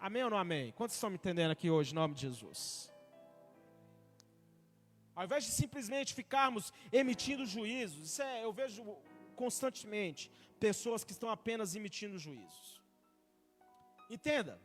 Amém 0.00 0.24
ou 0.24 0.30
não 0.30 0.38
amém? 0.38 0.72
Quantos 0.72 0.96
estão 0.96 1.10
me 1.10 1.16
entendendo 1.16 1.50
aqui 1.50 1.68
hoje, 1.68 1.92
em 1.92 1.94
nome 1.94 2.14
de 2.14 2.22
Jesus? 2.22 2.90
Ao 5.14 5.24
invés 5.24 5.44
de 5.44 5.50
simplesmente 5.50 6.14
ficarmos 6.14 6.72
emitindo 6.90 7.44
juízos, 7.44 8.10
isso 8.10 8.22
é, 8.22 8.42
eu 8.42 8.50
vejo 8.50 8.82
constantemente 9.36 10.30
pessoas 10.58 11.04
que 11.04 11.12
estão 11.12 11.28
apenas 11.28 11.74
emitindo 11.74 12.18
juízos. 12.18 12.80
Entenda, 14.08 14.58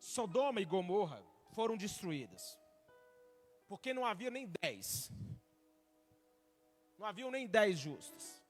Sodoma 0.00 0.60
e 0.60 0.64
Gomorra 0.64 1.22
foram 1.52 1.76
destruídas, 1.76 2.58
porque 3.68 3.94
não 3.94 4.04
havia 4.04 4.30
nem 4.30 4.52
dez, 4.60 5.08
não 6.98 7.06
haviam 7.06 7.30
nem 7.30 7.46
dez 7.46 7.78
justos. 7.78 8.42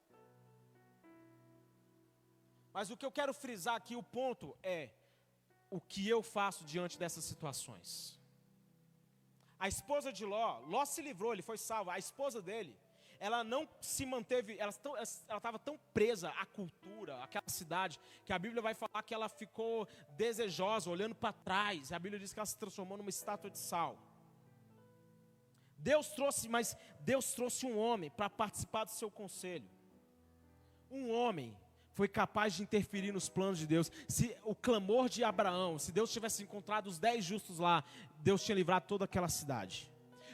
Mas 2.72 2.90
o 2.90 2.96
que 2.96 3.04
eu 3.04 3.12
quero 3.12 3.34
frisar 3.34 3.76
aqui, 3.76 3.94
o 3.94 4.02
ponto 4.02 4.56
é, 4.62 4.90
o 5.76 5.80
que 5.80 6.08
eu 6.08 6.22
faço 6.22 6.64
diante 6.64 6.96
dessas 6.96 7.24
situações. 7.24 8.16
A 9.58 9.66
esposa 9.66 10.12
de 10.12 10.24
Ló, 10.24 10.60
Ló 10.72 10.84
se 10.84 11.02
livrou, 11.02 11.32
ele 11.32 11.42
foi 11.42 11.58
salvo. 11.58 11.90
A 11.90 11.98
esposa 11.98 12.40
dele, 12.40 12.72
ela 13.18 13.42
não 13.42 13.68
se 13.80 14.06
manteve, 14.06 14.56
ela 14.56 14.70
estava 14.70 15.58
tão 15.58 15.76
presa 15.92 16.28
à 16.42 16.46
cultura, 16.46 17.20
àquela 17.24 17.48
cidade, 17.48 17.98
que 18.24 18.32
a 18.32 18.38
Bíblia 18.38 18.62
vai 18.62 18.74
falar 18.74 19.02
que 19.02 19.12
ela 19.12 19.28
ficou 19.28 19.88
desejosa, 20.10 20.88
olhando 20.88 21.14
para 21.14 21.32
trás. 21.32 21.92
A 21.92 21.98
Bíblia 21.98 22.20
diz 22.20 22.32
que 22.32 22.38
ela 22.38 22.46
se 22.46 22.56
transformou 22.56 22.96
numa 22.98 23.10
estátua 23.10 23.50
de 23.50 23.58
sal. 23.58 23.98
Deus 25.76 26.10
trouxe, 26.10 26.48
mas 26.48 26.76
Deus 27.00 27.34
trouxe 27.34 27.66
um 27.66 27.76
homem 27.76 28.10
para 28.10 28.30
participar 28.30 28.84
do 28.84 28.92
seu 28.92 29.10
conselho. 29.10 29.68
Um 30.88 31.10
homem 31.10 31.56
foi 31.94 32.08
capaz 32.08 32.54
de 32.54 32.62
interferir 32.62 33.12
nos 33.12 33.28
planos 33.28 33.58
de 33.58 33.66
Deus. 33.66 33.90
Se 34.08 34.36
o 34.44 34.54
clamor 34.54 35.08
de 35.08 35.24
Abraão, 35.24 35.78
se 35.78 35.92
Deus 35.92 36.12
tivesse 36.12 36.42
encontrado 36.42 36.88
os 36.88 36.98
dez 36.98 37.24
justos 37.24 37.58
lá, 37.58 37.84
Deus 38.18 38.44
tinha 38.44 38.56
livrado 38.56 38.86
toda 38.86 39.04
aquela 39.04 39.28
cidade. 39.28 39.90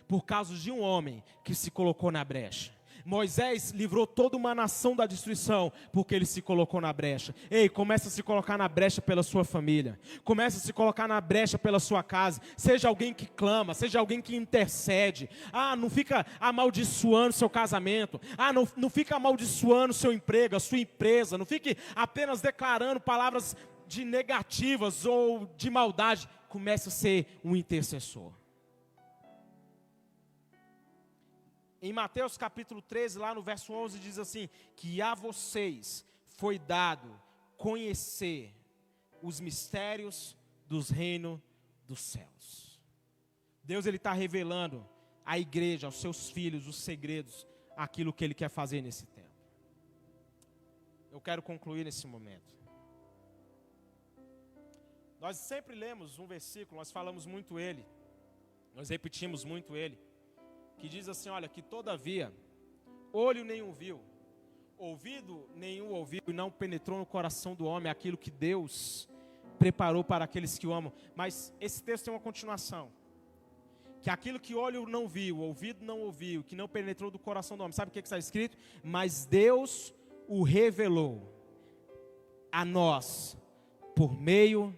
Por 0.08 0.24
causa 0.24 0.54
de 0.54 0.70
um 0.70 0.80
homem 0.80 1.22
que 1.44 1.54
se 1.54 1.70
colocou 1.70 2.10
na 2.10 2.24
brecha. 2.24 2.72
Moisés 3.10 3.72
livrou 3.72 4.06
toda 4.06 4.36
uma 4.36 4.54
nação 4.54 4.94
da 4.94 5.04
destruição, 5.04 5.72
porque 5.92 6.14
ele 6.14 6.24
se 6.24 6.40
colocou 6.40 6.80
na 6.80 6.92
brecha. 6.92 7.34
Ei, 7.50 7.68
começa 7.68 8.06
a 8.06 8.10
se 8.10 8.22
colocar 8.22 8.56
na 8.56 8.68
brecha 8.68 9.02
pela 9.02 9.24
sua 9.24 9.42
família. 9.42 9.98
Começa 10.22 10.58
a 10.58 10.60
se 10.60 10.72
colocar 10.72 11.08
na 11.08 11.20
brecha 11.20 11.58
pela 11.58 11.80
sua 11.80 12.04
casa. 12.04 12.40
Seja 12.56 12.86
alguém 12.86 13.12
que 13.12 13.26
clama, 13.26 13.74
seja 13.74 13.98
alguém 13.98 14.22
que 14.22 14.36
intercede. 14.36 15.28
Ah, 15.52 15.74
não 15.74 15.90
fica 15.90 16.24
amaldiçoando 16.38 17.32
seu 17.32 17.50
casamento. 17.50 18.20
Ah, 18.38 18.52
não, 18.52 18.68
não 18.76 18.88
fica 18.88 19.16
amaldiçoando 19.16 19.92
seu 19.92 20.12
emprego, 20.12 20.54
a 20.54 20.60
sua 20.60 20.78
empresa. 20.78 21.36
Não 21.36 21.44
fique 21.44 21.76
apenas 21.96 22.40
declarando 22.40 23.00
palavras 23.00 23.56
de 23.88 24.04
negativas 24.04 25.04
ou 25.04 25.50
de 25.56 25.68
maldade. 25.68 26.28
Comece 26.48 26.86
a 26.86 26.92
ser 26.92 27.40
um 27.42 27.56
intercessor. 27.56 28.39
Em 31.82 31.92
Mateus 31.94 32.36
capítulo 32.36 32.82
13, 32.82 33.18
lá 33.18 33.34
no 33.34 33.42
verso 33.42 33.72
11, 33.72 33.98
diz 33.98 34.18
assim: 34.18 34.50
Que 34.76 35.00
a 35.00 35.14
vocês 35.14 36.04
foi 36.28 36.58
dado 36.58 37.18
conhecer 37.56 38.54
os 39.22 39.40
mistérios 39.40 40.36
dos 40.66 40.90
reinos 40.90 41.40
dos 41.86 42.00
céus. 42.00 42.78
Deus 43.64 43.86
ele 43.86 43.96
está 43.96 44.12
revelando 44.12 44.86
à 45.24 45.38
igreja, 45.38 45.86
aos 45.86 46.00
seus 46.00 46.30
filhos, 46.30 46.66
os 46.66 46.76
segredos, 46.76 47.46
aquilo 47.76 48.12
que 48.12 48.24
ele 48.24 48.34
quer 48.34 48.50
fazer 48.50 48.82
nesse 48.82 49.06
tempo. 49.06 49.30
Eu 51.10 51.20
quero 51.20 51.42
concluir 51.42 51.84
nesse 51.84 52.06
momento. 52.06 52.54
Nós 55.18 55.36
sempre 55.38 55.74
lemos 55.74 56.18
um 56.18 56.26
versículo, 56.26 56.78
nós 56.78 56.90
falamos 56.90 57.26
muito 57.26 57.58
ele, 57.58 57.84
nós 58.74 58.88
repetimos 58.90 59.44
muito 59.44 59.76
ele 59.76 60.09
que 60.80 60.88
diz 60.88 61.08
assim: 61.08 61.28
olha, 61.28 61.48
que 61.48 61.62
todavia, 61.62 62.32
olho 63.12 63.44
nenhum 63.44 63.70
viu, 63.70 64.00
ouvido 64.78 65.48
nenhum 65.54 65.92
ouviu, 65.92 66.22
e 66.26 66.32
não 66.32 66.50
penetrou 66.50 66.98
no 66.98 67.06
coração 67.06 67.54
do 67.54 67.66
homem 67.66 67.90
aquilo 67.90 68.16
que 68.16 68.30
Deus 68.30 69.08
preparou 69.58 70.02
para 70.02 70.24
aqueles 70.24 70.58
que 70.58 70.66
o 70.66 70.72
amam. 70.72 70.92
Mas 71.14 71.52
esse 71.60 71.82
texto 71.82 72.06
tem 72.06 72.14
uma 72.14 72.20
continuação. 72.20 72.90
Que 74.00 74.08
aquilo 74.08 74.40
que 74.40 74.54
olho 74.54 74.86
não 74.86 75.06
viu, 75.06 75.38
ouvido 75.40 75.84
não 75.84 76.00
ouviu, 76.00 76.42
que 76.42 76.56
não 76.56 76.66
penetrou 76.66 77.10
do 77.10 77.18
coração 77.18 77.58
do 77.58 77.62
homem. 77.62 77.74
Sabe 77.74 77.90
o 77.90 77.92
que 77.92 77.98
está 77.98 78.16
escrito? 78.16 78.56
Mas 78.82 79.26
Deus 79.26 79.94
o 80.26 80.42
revelou 80.42 81.30
a 82.50 82.64
nós 82.64 83.36
por 83.94 84.18
meio 84.18 84.74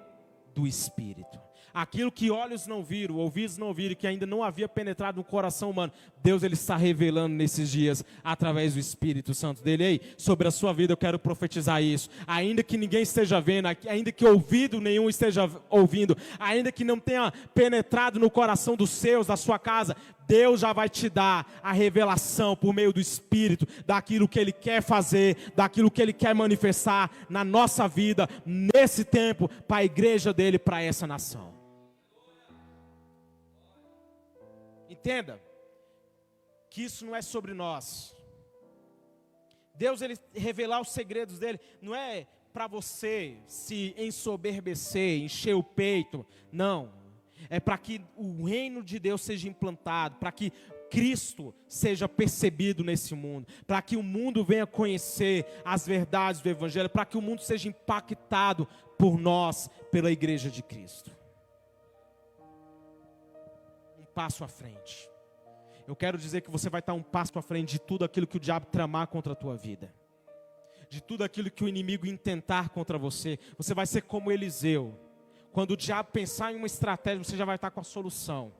do 0.52 0.66
Espírito. 0.66 1.40
Aquilo 1.74 2.12
que 2.12 2.30
olhos 2.30 2.66
não 2.66 2.82
viram, 2.82 3.16
ouvidos 3.16 3.56
não 3.56 3.72
viram, 3.72 3.94
que 3.94 4.06
ainda 4.06 4.26
não 4.26 4.42
havia 4.42 4.68
penetrado 4.68 5.16
no 5.16 5.24
coração 5.24 5.70
humano, 5.70 5.92
Deus 6.22 6.42
ele 6.42 6.54
está 6.54 6.76
revelando 6.76 7.34
nesses 7.34 7.70
dias 7.70 8.04
através 8.22 8.74
do 8.74 8.80
Espírito 8.80 9.34
Santo 9.34 9.62
dele. 9.62 9.84
Ei, 9.84 10.00
sobre 10.16 10.46
a 10.46 10.50
sua 10.50 10.72
vida 10.72 10.92
eu 10.92 10.96
quero 10.96 11.18
profetizar 11.18 11.82
isso. 11.82 12.10
Ainda 12.26 12.62
que 12.62 12.76
ninguém 12.76 13.02
esteja 13.02 13.40
vendo, 13.40 13.68
ainda 13.88 14.12
que 14.12 14.24
ouvido 14.24 14.80
nenhum 14.80 15.08
esteja 15.08 15.50
ouvindo, 15.70 16.16
ainda 16.38 16.70
que 16.70 16.84
não 16.84 16.98
tenha 16.98 17.32
penetrado 17.54 18.20
no 18.20 18.30
coração 18.30 18.76
dos 18.76 18.90
seus, 18.90 19.26
da 19.26 19.36
sua 19.36 19.58
casa, 19.58 19.96
Deus 20.26 20.60
já 20.60 20.72
vai 20.72 20.88
te 20.88 21.08
dar 21.08 21.46
a 21.62 21.72
revelação 21.72 22.54
por 22.56 22.72
meio 22.72 22.92
do 22.92 23.00
Espírito 23.00 23.66
daquilo 23.86 24.28
que 24.28 24.38
Ele 24.38 24.52
quer 24.52 24.82
fazer, 24.82 25.36
daquilo 25.56 25.90
que 25.90 26.00
Ele 26.00 26.12
quer 26.12 26.34
manifestar 26.34 27.10
na 27.28 27.44
nossa 27.44 27.88
vida, 27.88 28.28
nesse 28.44 29.04
tempo, 29.04 29.48
para 29.66 29.78
a 29.78 29.84
igreja 29.84 30.32
dele, 30.32 30.58
para 30.58 30.82
essa 30.82 31.06
nação. 31.06 31.61
Entenda 35.02 35.42
que 36.70 36.84
isso 36.84 37.04
não 37.04 37.16
é 37.16 37.20
sobre 37.20 37.52
nós. 37.52 38.14
Deus 39.74 40.00
ele 40.00 40.16
revelar 40.32 40.80
os 40.80 40.92
segredos 40.92 41.40
dele 41.40 41.58
não 41.80 41.92
é 41.92 42.28
para 42.52 42.68
você 42.68 43.36
se 43.48 43.96
ensoberbecer, 43.98 45.20
encher 45.20 45.56
o 45.56 45.62
peito, 45.62 46.24
não. 46.52 46.92
É 47.50 47.58
para 47.58 47.76
que 47.78 48.00
o 48.16 48.44
reino 48.44 48.80
de 48.80 49.00
Deus 49.00 49.22
seja 49.22 49.48
implantado, 49.48 50.18
para 50.20 50.30
que 50.30 50.52
Cristo 50.88 51.52
seja 51.66 52.08
percebido 52.08 52.84
nesse 52.84 53.12
mundo, 53.12 53.48
para 53.66 53.82
que 53.82 53.96
o 53.96 54.04
mundo 54.04 54.44
venha 54.44 54.68
conhecer 54.68 55.44
as 55.64 55.84
verdades 55.84 56.40
do 56.40 56.48
Evangelho, 56.48 56.88
para 56.88 57.04
que 57.04 57.18
o 57.18 57.22
mundo 57.22 57.42
seja 57.42 57.68
impactado 57.68 58.68
por 58.96 59.18
nós, 59.18 59.68
pela 59.90 60.12
igreja 60.12 60.48
de 60.48 60.62
Cristo 60.62 61.21
passo 64.14 64.44
à 64.44 64.48
frente. 64.48 65.10
Eu 65.86 65.96
quero 65.96 66.16
dizer 66.16 66.40
que 66.42 66.50
você 66.50 66.70
vai 66.70 66.80
estar 66.80 66.94
um 66.94 67.02
passo 67.02 67.38
à 67.38 67.42
frente 67.42 67.72
de 67.72 67.78
tudo 67.80 68.04
aquilo 68.04 68.26
que 68.26 68.36
o 68.36 68.40
diabo 68.40 68.66
tramar 68.66 69.08
contra 69.08 69.32
a 69.32 69.36
tua 69.36 69.56
vida. 69.56 69.92
De 70.88 71.02
tudo 71.02 71.24
aquilo 71.24 71.50
que 71.50 71.64
o 71.64 71.68
inimigo 71.68 72.06
intentar 72.06 72.68
contra 72.68 72.98
você. 72.98 73.38
Você 73.56 73.74
vai 73.74 73.86
ser 73.86 74.02
como 74.02 74.30
Eliseu. 74.30 74.98
Quando 75.52 75.72
o 75.72 75.76
diabo 75.76 76.10
pensar 76.12 76.52
em 76.52 76.56
uma 76.56 76.66
estratégia, 76.66 77.24
você 77.24 77.36
já 77.36 77.44
vai 77.44 77.56
estar 77.56 77.70
com 77.70 77.80
a 77.80 77.84
solução. 77.84 78.52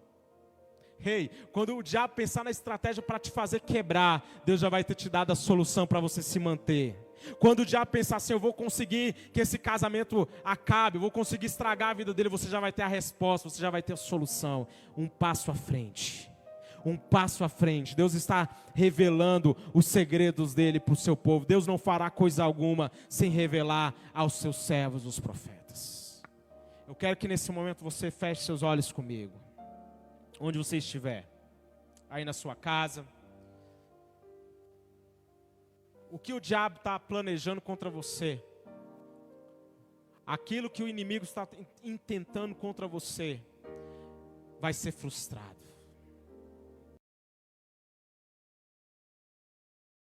Rei, 0.99 1.23
hey, 1.23 1.31
quando 1.53 1.77
o 1.77 1.83
diabo 1.83 2.15
pensar 2.15 2.45
na 2.45 2.51
estratégia 2.51 3.03
para 3.03 3.19
te 3.19 3.31
fazer 3.31 3.61
quebrar, 3.61 4.25
Deus 4.45 4.61
já 4.61 4.69
vai 4.69 4.85
ter 4.85 4.95
te 4.95 5.09
dado 5.09 5.33
a 5.33 5.35
solução 5.35 5.87
para 5.87 6.01
você 6.01 6.23
se 6.23 6.39
manter. 6.39 6.97
Quando 7.39 7.61
o 7.61 7.67
diabo 7.67 7.91
pensar 7.91 8.17
assim, 8.17 8.33
eu 8.33 8.41
vou 8.41 8.53
conseguir 8.53 9.15
que 9.33 9.41
esse 9.41 9.59
casamento 9.59 10.29
acabe, 10.45 10.97
eu 10.97 11.01
vou 11.01 11.11
conseguir 11.11 11.47
estragar 11.47 11.91
a 11.91 11.95
vida 11.95 12.13
dele, 12.15 12.29
você 12.29 12.49
já 12.49 12.61
vai 12.61 12.73
ter 12.73 12.83
a 12.83 12.89
resposta, 12.89 13.49
você 13.49 13.61
já 13.61 13.71
vai 13.71 13.83
ter 13.83 13.93
a 13.93 13.97
solução. 13.97 14.67
Um 14.97 15.09
passo 15.09 15.51
à 15.51 15.55
frente. 15.55 16.31
Um 16.85 16.97
passo 16.97 17.45
à 17.45 17.49
frente. 17.49 17.95
Deus 17.95 18.15
está 18.15 18.49
revelando 18.75 19.57
os 19.73 19.87
segredos 19.87 20.55
dele 20.55 20.81
para 20.81 20.95
o 20.95 20.97
seu 20.97 21.17
povo. 21.17 21.47
Deus 21.47 21.67
não 21.67 21.79
fará 21.79 22.11
coisa 22.11 22.43
alguma 22.43 22.91
sem 23.09 23.31
revelar 23.31 23.95
aos 24.13 24.35
seus 24.35 24.57
servos, 24.57 25.07
os 25.07 25.21
profetas. 25.21 26.23
Eu 26.87 26.95
quero 26.95 27.17
que 27.17 27.29
nesse 27.29 27.51
momento 27.53 27.83
você 27.83 28.11
feche 28.11 28.43
seus 28.43 28.63
olhos 28.63 28.91
comigo. 28.91 29.33
Onde 30.41 30.59
você 30.59 30.79
estiver. 30.79 31.29
Aí 32.11 32.25
na 32.25 32.33
sua 32.33 32.55
casa 32.55 33.05
o 36.13 36.19
que 36.19 36.35
o 36.35 36.39
diabo 36.39 36.77
está 36.77 37.01
planejando 37.01 37.59
contra 37.59 37.89
você, 37.89 38.45
aquilo 40.27 40.69
que 40.69 40.83
o 40.83 40.89
inimigo 40.89 41.25
está 41.25 41.49
intentando 41.83 42.55
contra 42.55 42.87
você, 42.87 43.41
vai 44.61 44.75
ser 44.75 44.93
frustrado. 44.93 45.72